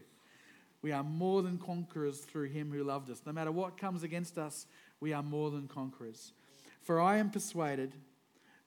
[0.82, 3.22] We are more than conquerors through him who loved us.
[3.26, 4.66] No matter what comes against us,
[5.00, 6.32] we are more than conquerors.
[6.82, 7.94] For I am persuaded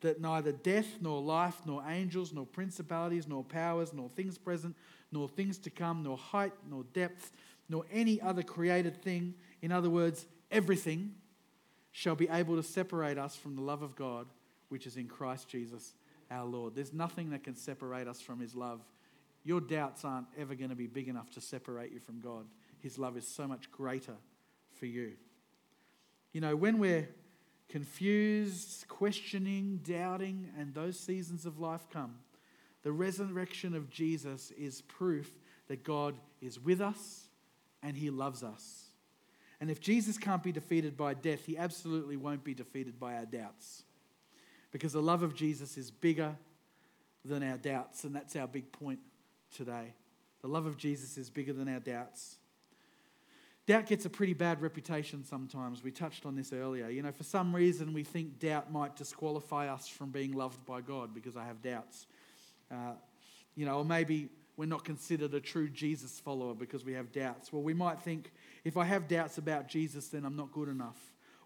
[0.02, 4.76] that neither death, nor life, nor angels, nor principalities, nor powers, nor things present,
[5.12, 7.32] nor things to come, nor height, nor depth,
[7.70, 11.14] nor any other created thing, in other words, everything,
[11.92, 14.26] shall be able to separate us from the love of God,
[14.70, 15.94] which is in Christ Jesus
[16.30, 16.76] our Lord.
[16.76, 18.82] There's nothing that can separate us from His love.
[19.44, 22.46] Your doubts aren't ever going to be big enough to separate you from God.
[22.80, 24.16] His love is so much greater
[24.74, 25.14] for you.
[26.32, 27.10] You know, when we're
[27.70, 32.16] confused, questioning, doubting, and those seasons of life come,
[32.84, 35.32] the resurrection of Jesus is proof
[35.68, 37.28] that God is with us
[37.84, 38.86] and he loves us.
[39.60, 43.26] And if Jesus can't be defeated by death, he absolutely won't be defeated by our
[43.26, 43.84] doubts.
[44.72, 46.36] Because the love of Jesus is bigger
[47.24, 49.00] than our doubts, and that's our big point
[49.52, 49.94] today.
[50.42, 52.38] The love of Jesus is bigger than our doubts.
[53.68, 55.84] Doubt gets a pretty bad reputation sometimes.
[55.84, 56.90] We touched on this earlier.
[56.90, 60.82] You know, for some reason, we think doubt might disqualify us from being loved by
[60.82, 62.08] God because I have doubts.
[62.72, 62.94] Uh,
[63.56, 67.54] you know, or maybe we're not considered a true Jesus follower because we have doubts.
[67.54, 68.32] Well, we might think
[68.64, 70.98] if I have doubts about Jesus, then I'm not good enough.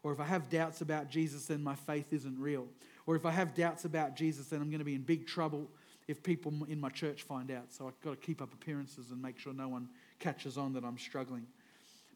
[0.02, 2.68] Or if I have doubts about Jesus, then my faith isn't real.
[3.06, 5.68] Or if I have doubts about Jesus, then I'm going to be in big trouble
[6.08, 7.74] if people in my church find out.
[7.74, 9.90] So I've got to keep up appearances and make sure no one
[10.20, 11.48] catches on that I'm struggling.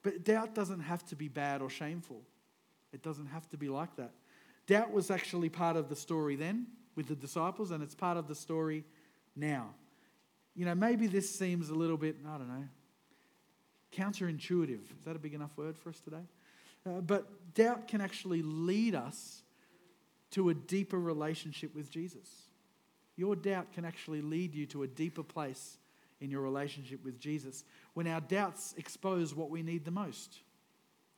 [0.04, 2.22] But doubt doesn't have to be bad or shameful.
[2.94, 4.12] It doesn't have to be like that.
[4.68, 8.28] Doubt was actually part of the story then with the disciples, and it's part of
[8.28, 8.84] the story
[9.36, 9.70] now.
[10.56, 12.68] You know, maybe this seems a little bit, I don't know,
[13.96, 14.84] counterintuitive.
[14.98, 16.24] Is that a big enough word for us today?
[16.86, 19.44] Uh, but doubt can actually lead us
[20.32, 22.49] to a deeper relationship with Jesus.
[23.20, 25.78] Your doubt can actually lead you to a deeper place
[26.22, 30.40] in your relationship with Jesus when our doubts expose what we need the most.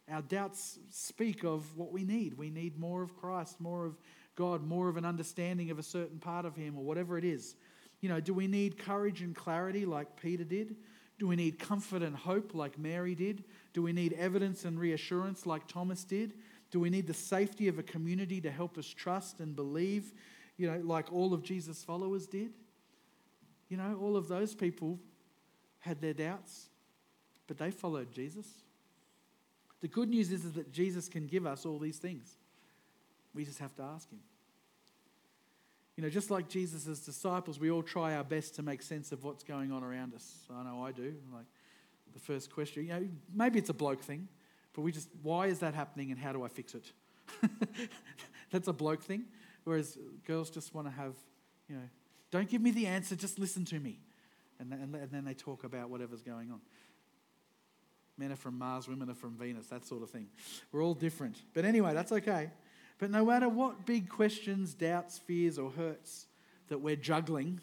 [0.10, 2.40] Our doubts speak of what we need.
[2.40, 4.00] We need more of Christ, more of
[4.36, 7.56] God, more of an understanding of a certain part of Him, or whatever it is.
[8.00, 10.78] You know, do we need courage and clarity like Peter did?
[11.20, 13.44] Do we need comfort and hope like Mary did?
[13.74, 16.34] Do we need evidence and reassurance like Thomas did?
[16.72, 20.14] Do we need the safety of a community to help us trust and believe,
[20.58, 22.52] you know, like all of Jesus' followers did?
[23.70, 25.00] You know, all of those people
[25.80, 26.70] had their doubts,
[27.48, 28.48] but they followed Jesus.
[29.82, 32.38] The good news is, is that Jesus can give us all these things.
[33.34, 34.20] We just have to ask Him.
[35.98, 39.24] You know, just like Jesus' disciples, we all try our best to make sense of
[39.24, 40.36] what's going on around us.
[40.50, 41.14] I know I do.
[41.34, 41.46] Like
[42.14, 44.28] the first question, you know, maybe it's a bloke thing,
[44.74, 46.92] but we just, why is that happening and how do I fix it?
[48.52, 49.26] That's a bloke thing.
[49.64, 51.14] Whereas girls just want to have,
[51.68, 51.90] you know,
[52.32, 54.00] don't give me the answer, just listen to me.
[54.60, 56.62] And, and, and then they talk about whatever's going on.
[58.18, 60.28] Men are from Mars, women are from Venus, that sort of thing.
[60.72, 61.38] We're all different.
[61.54, 62.52] But anyway, that's okay.
[63.00, 66.28] But no matter what big questions, doubts, fears, or hurts
[66.68, 67.60] that we're juggling,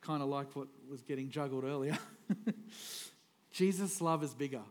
[0.00, 1.98] kind of like what was getting juggled earlier,
[3.50, 4.62] Jesus' love is bigger.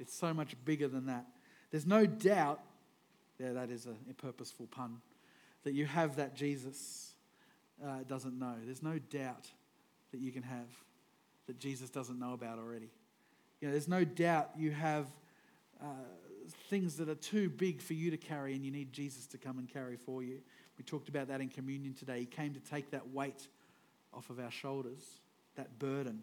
[0.00, 1.24] It's so much bigger than that.
[1.70, 2.60] There's no doubt,
[3.38, 5.00] yeah, that is a, a purposeful pun,
[5.64, 7.14] that you have that Jesus
[7.84, 8.54] uh, doesn't know.
[8.64, 9.48] There's no doubt
[10.12, 10.68] that you can have
[11.46, 12.90] that Jesus doesn't know about already.
[13.60, 15.06] You know, there's no doubt you have
[15.82, 15.86] uh,
[16.68, 19.58] things that are too big for you to carry and you need Jesus to come
[19.58, 20.40] and carry for you.
[20.78, 22.20] We talked about that in communion today.
[22.20, 23.48] He came to take that weight
[24.12, 25.02] off of our shoulders,
[25.56, 26.22] that burden.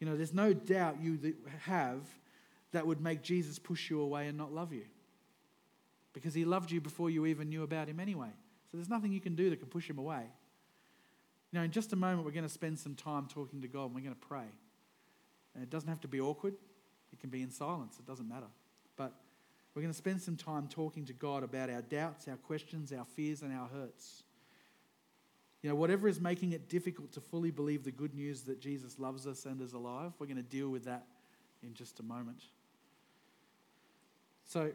[0.00, 2.00] You know, there's no doubt you have
[2.72, 4.84] that would make Jesus push you away and not love you.
[6.12, 8.30] Because he loved you before you even knew about him anyway.
[8.72, 10.22] So there's nothing you can do that can push him away.
[11.52, 13.84] You know, in just a moment, we're going to spend some time talking to God
[13.84, 14.46] and we're going to pray.
[15.54, 16.54] And it doesn't have to be awkward,
[17.12, 18.46] it can be in silence, it doesn't matter.
[18.96, 19.12] But
[19.74, 23.04] we're going to spend some time talking to God about our doubts, our questions, our
[23.04, 24.22] fears, and our hurts.
[25.60, 28.98] You know, whatever is making it difficult to fully believe the good news that Jesus
[28.98, 31.04] loves us and is alive, we're going to deal with that
[31.62, 32.42] in just a moment.
[34.46, 34.72] So,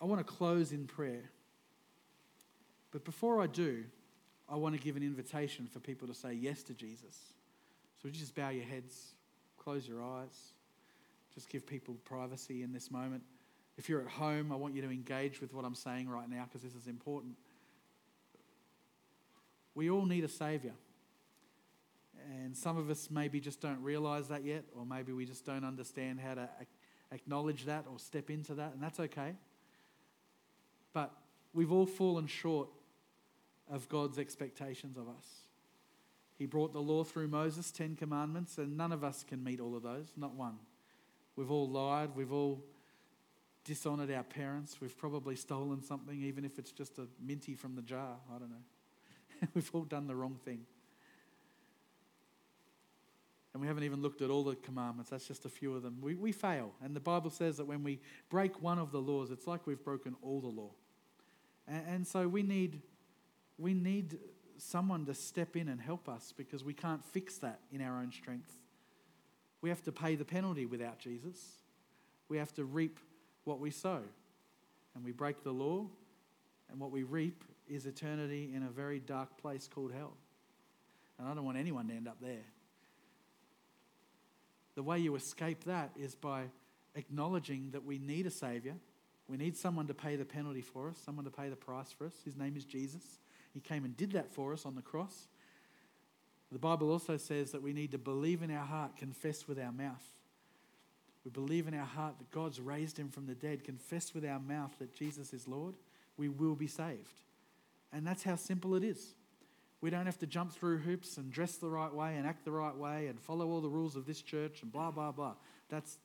[0.00, 1.30] I want to close in prayer.
[2.94, 3.82] But before I do,
[4.48, 7.16] I want to give an invitation for people to say yes to Jesus.
[7.96, 9.14] So, would you just bow your heads,
[9.58, 10.52] close your eyes,
[11.34, 13.24] just give people privacy in this moment.
[13.76, 16.44] If you're at home, I want you to engage with what I'm saying right now
[16.44, 17.34] because this is important.
[19.74, 20.74] We all need a Savior.
[22.30, 25.64] And some of us maybe just don't realize that yet, or maybe we just don't
[25.64, 26.48] understand how to
[27.10, 29.34] acknowledge that or step into that, and that's okay.
[30.92, 31.10] But
[31.52, 32.68] we've all fallen short
[33.70, 35.44] of God's expectations of us.
[36.36, 39.76] He brought the law through Moses, Ten Commandments, and none of us can meet all
[39.76, 40.56] of those, not one.
[41.36, 42.64] We've all lied, we've all
[43.64, 47.82] dishonored our parents, we've probably stolen something, even if it's just a minty from the
[47.82, 48.16] jar.
[48.34, 49.48] I don't know.
[49.54, 50.60] we've all done the wrong thing.
[53.52, 55.98] And we haven't even looked at all the commandments, that's just a few of them.
[56.00, 56.72] We, we fail.
[56.82, 59.82] And the Bible says that when we break one of the laws, it's like we've
[59.82, 60.70] broken all the law.
[61.68, 62.82] And, and so we need
[63.58, 64.18] we need
[64.58, 68.12] someone to step in and help us because we can't fix that in our own
[68.12, 68.52] strength.
[69.60, 71.38] We have to pay the penalty without Jesus.
[72.28, 72.98] We have to reap
[73.44, 74.00] what we sow.
[74.94, 75.86] And we break the law,
[76.70, 80.12] and what we reap is eternity in a very dark place called hell.
[81.18, 82.44] And I don't want anyone to end up there.
[84.76, 86.44] The way you escape that is by
[86.94, 88.74] acknowledging that we need a Savior.
[89.28, 92.06] We need someone to pay the penalty for us, someone to pay the price for
[92.06, 92.14] us.
[92.24, 93.18] His name is Jesus.
[93.54, 95.28] He came and did that for us on the cross.
[96.50, 99.72] The Bible also says that we need to believe in our heart, confess with our
[99.72, 100.04] mouth.
[101.24, 104.38] We believe in our heart that God's raised him from the dead, confess with our
[104.38, 105.74] mouth that Jesus is Lord,
[106.16, 107.20] we will be saved.
[107.92, 109.14] And that's how simple it is.
[109.80, 112.52] We don't have to jump through hoops and dress the right way and act the
[112.52, 115.34] right way and follow all the rules of this church and blah, blah, blah.
[115.68, 115.98] That's,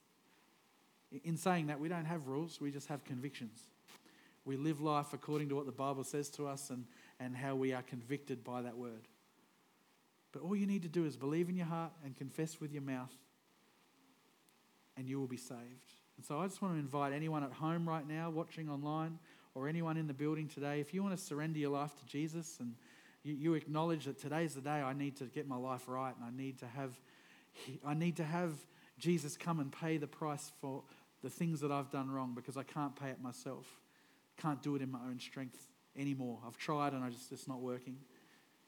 [1.23, 3.59] in saying that, we don't have rules, we just have convictions.
[4.45, 6.85] We live life according to what the Bible says to us and,
[7.19, 9.07] and how we are convicted by that word.
[10.31, 12.81] But all you need to do is believe in your heart and confess with your
[12.81, 13.13] mouth,
[14.95, 15.93] and you will be saved.
[16.17, 19.17] And so I just want to invite anyone at home right now, watching online,
[19.55, 22.57] or anyone in the building today, if you want to surrender your life to Jesus
[22.59, 22.75] and
[23.23, 26.23] you, you acknowledge that today's the day I need to get my life right and
[26.23, 26.91] I need to have
[27.85, 28.53] I need to have
[28.99, 30.83] Jesus come and pay the price for
[31.23, 33.65] the things that I've done wrong because I can't pay it myself.
[34.37, 36.39] Can't do it in my own strength anymore.
[36.45, 37.97] I've tried and I just it's not working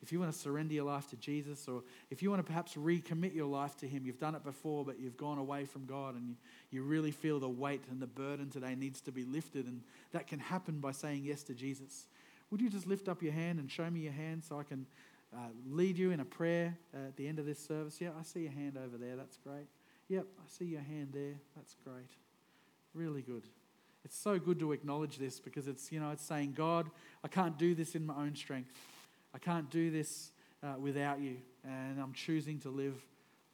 [0.02, 2.74] if you want to surrender your life to Jesus, or if you want to perhaps
[2.74, 6.16] recommit your life to Him, you've done it before, but you've gone away from God
[6.16, 6.36] and you,
[6.72, 10.28] you really feel the weight and the burden today needs to be lifted, and that
[10.28, 12.08] can happen by saying yes to Jesus.
[12.50, 14.88] Would you just lift up your hand and show me your hand so I can
[15.34, 18.02] uh, lead you in a prayer at the end of this service?
[18.02, 19.16] Yeah, I see your hand over there.
[19.16, 19.68] That's great.
[20.10, 21.36] Yep, I see your hand there.
[21.56, 22.10] That's great.
[22.94, 23.44] Really good.
[24.04, 26.90] It's so good to acknowledge this because it's, you know, it's saying, God,
[27.24, 28.72] I can't do this in my own strength.
[29.34, 30.32] I can't do this
[30.64, 32.96] uh, without you, and I'm choosing to live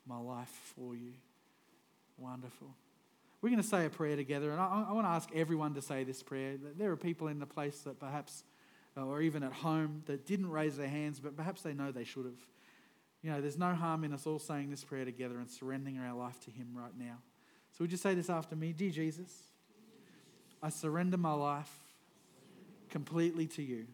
[0.07, 1.13] my life for you.
[2.17, 2.67] Wonderful.
[3.41, 5.81] We're going to say a prayer together, and I, I want to ask everyone to
[5.81, 6.55] say this prayer.
[6.77, 8.43] There are people in the place that perhaps,
[8.95, 12.03] uh, or even at home, that didn't raise their hands, but perhaps they know they
[12.03, 12.39] should have.
[13.21, 16.15] You know, there's no harm in us all saying this prayer together and surrendering our
[16.15, 17.17] life to Him right now.
[17.71, 18.73] So, would you say this after me?
[18.73, 19.31] Dear Jesus,
[20.61, 21.71] I surrender my life
[22.89, 23.85] completely to you.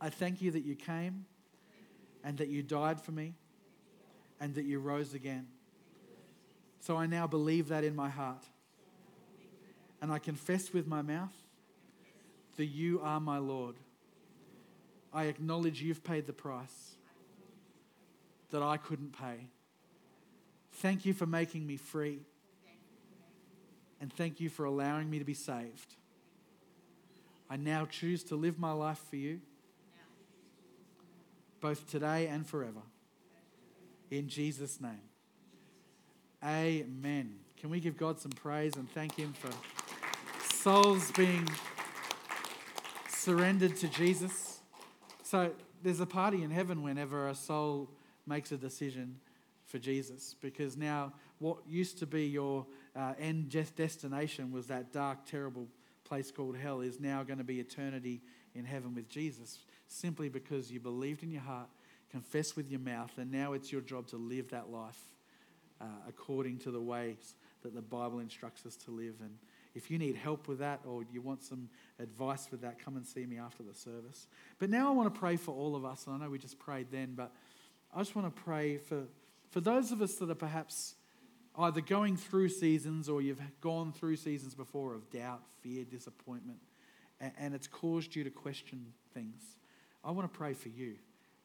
[0.00, 1.26] I thank you that you came
[2.24, 3.34] and that you died for me
[4.40, 5.46] and that you rose again.
[6.80, 8.44] So I now believe that in my heart.
[10.00, 11.36] And I confess with my mouth
[12.56, 13.76] that you are my Lord.
[15.12, 16.96] I acknowledge you've paid the price
[18.50, 19.46] that I couldn't pay.
[20.72, 22.20] Thank you for making me free.
[24.02, 25.94] And thank you for allowing me to be saved.
[27.48, 29.40] I now choose to live my life for you
[31.60, 32.80] both today and forever.
[34.10, 35.00] In Jesus' name.
[36.44, 37.36] Amen.
[37.56, 39.52] Can we give God some praise and thank Him for
[40.52, 41.48] souls being
[43.08, 44.58] surrendered to Jesus?
[45.22, 45.52] So
[45.84, 47.88] there's a party in heaven whenever a soul
[48.26, 49.20] makes a decision
[49.64, 55.24] for Jesus because now what used to be your uh, end destination was that dark,
[55.24, 55.66] terrible
[56.04, 58.20] place called hell is now going to be eternity
[58.54, 61.68] in heaven with Jesus simply because you believed in your heart,
[62.10, 64.98] confessed with your mouth, and now it's your job to live that life
[65.80, 69.14] uh, according to the ways that the Bible instructs us to live.
[69.20, 69.36] And
[69.74, 71.68] if you need help with that or you want some
[71.98, 74.26] advice with that, come and see me after the service.
[74.58, 76.06] But now I want to pray for all of us.
[76.06, 77.32] And I know we just prayed then, but
[77.94, 79.04] I just want to pray for,
[79.50, 80.94] for those of us that are perhaps
[81.58, 86.58] either going through seasons or you've gone through seasons before of doubt, fear, disappointment,
[87.38, 89.42] and, it's caused you to question things.
[90.02, 90.96] I want to pray for you.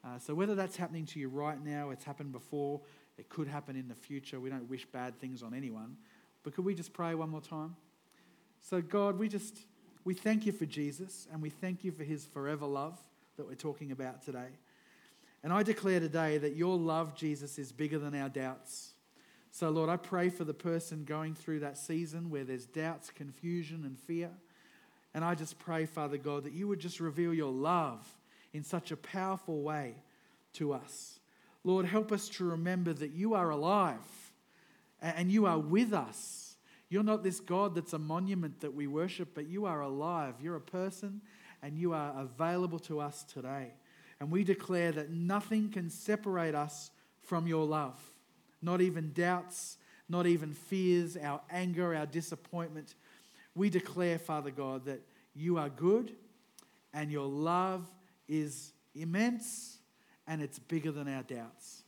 [0.04, 2.82] Uh, so, whether that's happening to you right now, it's happened before,
[3.18, 4.40] it could happen in the future.
[4.40, 5.98] We don't wish bad things on anyone.
[6.44, 7.76] But could we just pray one more time?
[8.60, 9.56] So, God, we just
[10.04, 12.98] we thank you for Jesus and we thank you for his forever love
[13.36, 14.48] that we're talking about today.
[15.44, 18.94] And I declare today that your love, Jesus, is bigger than our doubts.
[19.60, 23.86] So, Lord, I pray for the person going through that season where there's doubts, confusion,
[23.86, 24.30] and fear.
[25.16, 28.08] And I just pray, Father God, that you would just reveal your love
[28.54, 29.96] in such a powerful way
[30.54, 31.20] to us.
[31.64, 34.32] Lord, help us to remember that you are alive
[35.02, 36.56] and you are with us.
[36.90, 40.36] You're not this God that's a monument that we worship, but you are alive.
[40.40, 41.20] You're a person
[41.64, 43.74] and you are available to us today.
[44.20, 46.92] And we declare that nothing can separate us
[47.24, 48.00] from your love,
[48.62, 49.78] not even doubts,
[50.10, 52.96] not even fears, our anger, our disappointment.
[53.56, 55.02] We declare, Father God, that
[55.36, 56.14] you are good
[56.94, 57.90] and your love
[58.28, 59.78] is immense
[60.28, 61.84] and it's bigger than our doubts.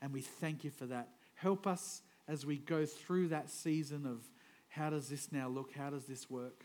[0.00, 1.08] And we thank you for that.
[1.34, 4.20] Help us as we go through that season of
[4.68, 5.72] how does this now look?
[5.74, 6.64] How does this work?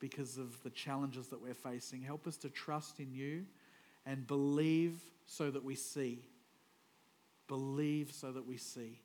[0.00, 2.02] Because of the challenges that we're facing.
[2.02, 3.46] Help us to trust in you
[4.04, 6.20] and believe so that we see.
[7.48, 9.00] Believe so that we see.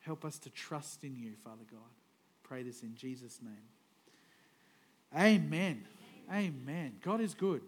[0.00, 1.80] Help us to trust in you, Father God.
[2.42, 3.54] Pray this in Jesus' name.
[5.16, 5.84] Amen.
[6.30, 6.96] Amen.
[7.02, 7.62] God is good.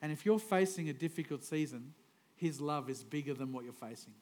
[0.00, 1.94] And if you're facing a difficult season,
[2.34, 4.14] His love is bigger than what you're facing.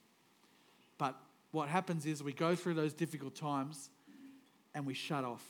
[0.98, 1.16] But
[1.52, 3.88] what happens is we go through those difficult times
[4.74, 5.44] and we shut off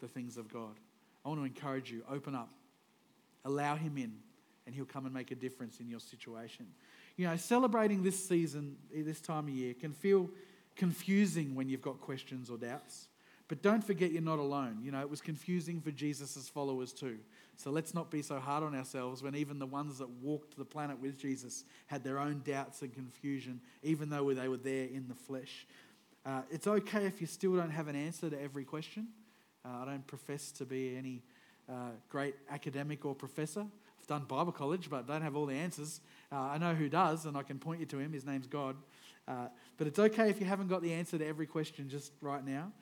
[0.00, 0.76] the things of God.
[1.24, 2.50] I want to encourage you open up,
[3.44, 4.12] allow Him in,
[4.66, 6.66] and He'll come and make a difference in your situation.
[7.18, 10.30] You know, celebrating this season, this time of year, can feel
[10.76, 13.08] confusing when you've got questions or doubts.
[13.48, 14.78] But don't forget you're not alone.
[14.84, 17.18] You know, it was confusing for Jesus' followers too.
[17.56, 20.64] So let's not be so hard on ourselves when even the ones that walked the
[20.64, 25.08] planet with Jesus had their own doubts and confusion, even though they were there in
[25.08, 25.66] the flesh.
[26.24, 29.08] Uh, it's okay if you still don't have an answer to every question.
[29.64, 31.22] Uh, I don't profess to be any
[31.68, 33.66] uh, great academic or professor.
[34.08, 36.00] Done Bible college, but don't have all the answers.
[36.32, 38.12] Uh, I know who does, and I can point you to him.
[38.12, 38.76] His name's God.
[39.28, 42.44] Uh, but it's okay if you haven't got the answer to every question just right
[42.44, 42.72] now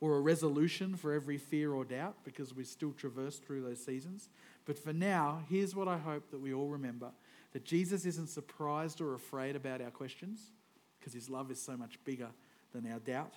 [0.00, 4.30] or a resolution for every fear or doubt because we still traverse through those seasons.
[4.64, 7.10] But for now, here's what I hope that we all remember
[7.52, 10.52] that Jesus isn't surprised or afraid about our questions
[10.98, 12.28] because his love is so much bigger
[12.72, 13.34] than our doubt.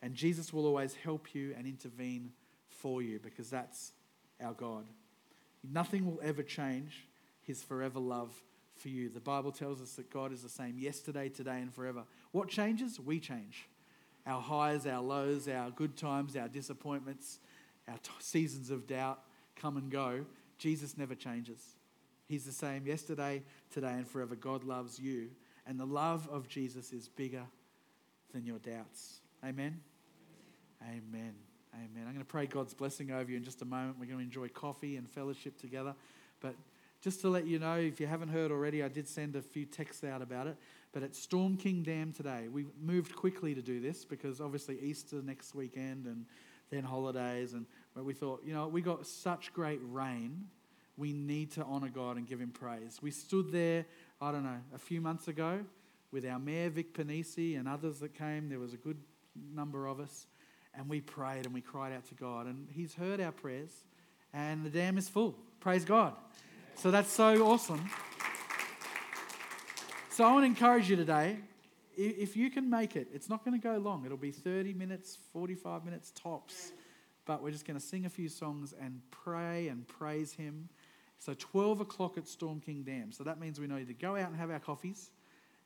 [0.00, 2.30] And Jesus will always help you and intervene
[2.70, 3.92] for you because that's
[4.40, 4.84] our God.
[5.70, 7.06] Nothing will ever change
[7.42, 8.32] his forever love
[8.76, 9.08] for you.
[9.08, 12.04] The Bible tells us that God is the same yesterday, today, and forever.
[12.32, 13.00] What changes?
[13.00, 13.68] We change
[14.26, 17.38] our highs, our lows, our good times, our disappointments,
[17.88, 19.20] our t- seasons of doubt
[19.56, 20.26] come and go.
[20.58, 21.76] Jesus never changes.
[22.26, 24.36] He's the same yesterday, today, and forever.
[24.36, 25.30] God loves you,
[25.66, 27.44] and the love of Jesus is bigger
[28.34, 29.20] than your doubts.
[29.42, 29.80] Amen.
[30.82, 31.02] Amen.
[31.14, 31.47] Amen.
[31.96, 33.96] I'm going to pray God's blessing over you in just a moment.
[33.98, 35.94] We're going to enjoy coffee and fellowship together.
[36.40, 36.54] But
[37.00, 39.64] just to let you know, if you haven't heard already, I did send a few
[39.64, 40.56] texts out about it.
[40.92, 45.22] But at Storm King Dam today, we moved quickly to do this because obviously Easter
[45.22, 46.24] next weekend and
[46.70, 47.52] then holidays.
[47.52, 50.46] And but we thought, you know, we got such great rain,
[50.96, 52.98] we need to honour God and give Him praise.
[53.00, 53.86] We stood there,
[54.20, 55.60] I don't know, a few months ago
[56.10, 58.48] with our mayor Vic Pennisi and others that came.
[58.48, 58.98] There was a good
[59.54, 60.26] number of us,
[60.78, 63.84] and we prayed and we cried out to God, and He's heard our prayers,
[64.32, 65.34] and the dam is full.
[65.60, 66.14] Praise God.
[66.76, 67.90] So that's so awesome.
[70.10, 71.38] So I want to encourage you today
[71.98, 74.04] if you can make it, it's not going to go long.
[74.04, 76.70] It'll be 30 minutes, 45 minutes tops.
[77.26, 80.68] But we're just going to sing a few songs and pray and praise Him.
[81.18, 83.10] So 12 o'clock at Storm King Dam.
[83.10, 85.10] So that means we need to go out and have our coffees.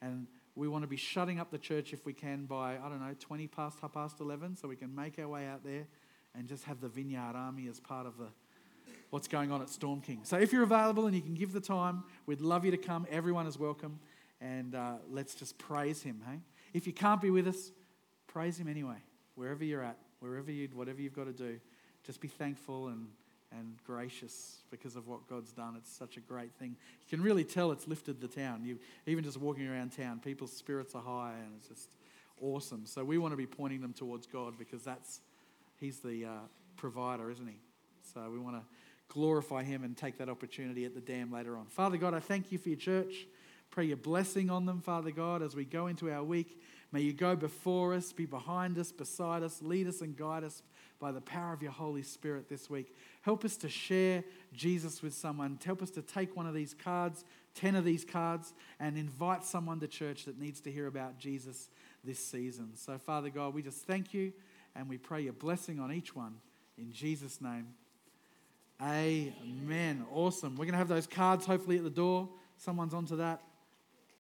[0.01, 3.01] And we want to be shutting up the church if we can by, I don't
[3.01, 4.57] know, 20 past, half past 11.
[4.57, 5.87] So we can make our way out there
[6.35, 8.27] and just have the Vineyard Army as part of the,
[9.11, 10.21] what's going on at Storm King.
[10.25, 13.07] So if you're available and you can give the time, we'd love you to come.
[13.11, 13.99] Everyone is welcome
[14.41, 16.41] and uh, let's just praise him, hey?
[16.75, 17.71] If you can't be with us,
[18.27, 18.97] praise him anyway,
[19.37, 21.61] wherever you're at, wherever you, whatever you've got to do.
[22.03, 23.07] Just be thankful and,
[23.59, 25.75] and gracious because of what God's done.
[25.77, 26.71] It's such a great thing.
[26.71, 28.65] You can really tell it's lifted the town.
[28.65, 31.91] You, even just walking around town, people's spirits are high and it's just
[32.41, 32.87] awesome.
[32.87, 35.21] So we want to be pointing them towards God because that's,
[35.79, 36.31] he's the uh,
[36.77, 37.59] provider, isn't he?
[38.15, 38.63] So we want to
[39.09, 41.67] glorify him and take that opportunity at the dam later on.
[41.67, 43.27] Father God, I thank you for your church.
[43.71, 46.61] Pray your blessing on them, Father God, as we go into our week.
[46.93, 50.63] May you go before us, be behind us, beside us, lead us and guide us
[51.03, 52.95] by the power of your Holy Spirit this week.
[53.23, 54.23] Help us to share
[54.55, 55.59] Jesus with someone.
[55.65, 57.25] Help us to take one of these cards,
[57.57, 61.69] 10 of these cards, and invite someone to church that needs to hear about Jesus
[62.05, 62.77] this season.
[62.77, 64.33] So, Father God, we just thank you
[64.77, 66.37] and we pray your blessing on each one.
[66.79, 67.67] In Jesus' name,
[68.81, 70.07] amen.
[70.13, 70.53] Awesome.
[70.53, 72.29] We're going to have those cards hopefully at the door.
[72.59, 73.43] Someone's onto that.